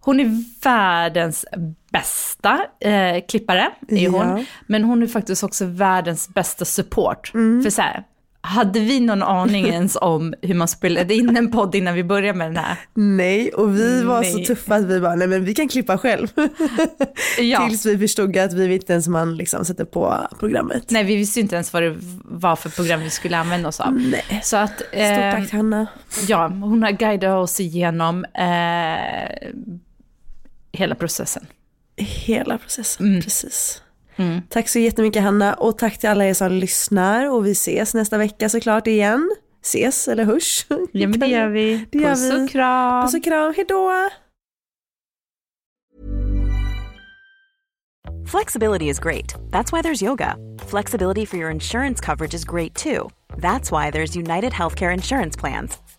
Hon 0.00 0.20
är 0.20 0.44
världens 0.64 1.44
bästa 1.92 2.58
eh, 2.80 3.24
klippare, 3.28 3.70
är 3.88 3.96
Ja. 4.04 4.10
hon. 4.10 4.46
Men 4.66 4.84
hon 4.84 5.02
är 5.02 5.06
faktiskt 5.06 5.44
också 5.44 5.64
världens 5.66 6.28
bästa 6.28 6.64
support. 6.64 7.28
För 7.62 7.70
så 7.70 7.82
här, 7.82 8.04
hade 8.40 8.80
vi 8.80 9.00
någon 9.00 9.22
aning 9.22 9.66
ens 9.68 9.96
om 10.00 10.34
hur 10.42 10.54
man 10.54 10.68
spelade 10.68 11.14
in 11.14 11.36
en 11.36 11.50
podd 11.50 11.74
innan 11.74 11.94
vi 11.94 12.04
började 12.04 12.38
med 12.38 12.46
den 12.46 12.56
här? 12.56 12.76
Nej, 12.94 13.50
och 13.52 13.76
vi 13.78 14.02
var 14.02 14.22
så 14.22 14.36
Nej. 14.36 14.46
tuffa 14.46 14.74
att 14.74 14.84
vi 14.84 15.00
bara, 15.00 15.14
nej 15.14 15.28
men 15.28 15.44
vi 15.44 15.54
kan 15.54 15.68
klippa 15.68 15.98
själv. 15.98 16.28
Ja. 17.40 17.68
Tills 17.68 17.86
vi 17.86 17.98
förstod 17.98 18.36
att 18.36 18.52
vi 18.52 18.74
inte 18.74 18.92
ens 18.92 19.08
man 19.08 19.36
liksom 19.36 19.64
sätter 19.64 19.84
på 19.84 20.28
programmet. 20.38 20.90
Nej, 20.90 21.04
vi 21.04 21.16
visste 21.16 21.40
inte 21.40 21.54
ens 21.54 21.72
vad 21.72 21.82
det 21.82 21.96
var 22.24 22.56
för 22.56 22.70
program 22.70 23.00
vi 23.00 23.10
skulle 23.10 23.36
använda 23.38 23.68
oss 23.68 23.80
av. 23.80 23.92
Nej. 23.92 24.40
Så 24.42 24.56
att, 24.56 24.74
Stort 24.76 24.88
eh, 24.92 25.32
tack 25.32 25.52
Hanna. 25.52 25.86
ja, 26.28 26.48
hon 26.48 26.82
har 26.82 26.90
guidat 26.90 27.36
oss 27.44 27.60
igenom 27.60 28.24
eh, 28.24 29.48
hela 30.72 30.94
processen. 30.94 31.46
Hela 31.98 32.58
processen, 32.58 33.06
Mm. 33.06 33.20
precis. 33.22 33.82
Tack 34.48 34.68
så 34.68 34.78
jättemycket 34.78 35.22
Hanna 35.22 35.54
och 35.54 35.78
tack 35.78 35.98
till 35.98 36.08
alla 36.08 36.24
er 36.24 36.34
som 36.34 36.52
lyssnar 36.52 37.30
och 37.30 37.46
vi 37.46 37.50
ses 37.50 37.94
nästa 37.94 38.18
vecka 38.18 38.48
såklart 38.48 38.86
igen. 38.86 39.30
Ses 39.62 40.08
eller 40.08 40.24
hörs. 40.24 40.66
Ja, 40.92 41.08
men 41.08 41.20
det 41.20 41.26
gör 41.26 41.48
vi. 41.48 41.86
Det 41.92 41.98
gör 41.98 42.10
Puss 42.10 42.30
vi. 42.30 42.44
och 42.44 42.50
kram. 42.50 43.02
Puss 43.06 43.14
och 43.14 43.24
kram, 43.24 43.54
hejdå! 43.56 43.90
Flexibility 48.26 48.88
is 48.88 48.98
great. 48.98 49.34
That's 49.50 49.72
why 49.72 49.82
there's 49.82 50.02
yoga. 50.02 50.36
Flexibility 50.70 51.26
for 51.26 51.36
your 51.38 51.50
insurance 51.50 52.00
coverage 52.00 52.34
is 52.34 52.44
great 52.44 52.74
too. 52.74 53.08
That's 53.36 53.70
why 53.72 53.90
there's 53.90 54.16
United 54.16 54.52
Healthcare 54.52 54.92
Insurance 54.94 55.36
Plans. 55.40 55.78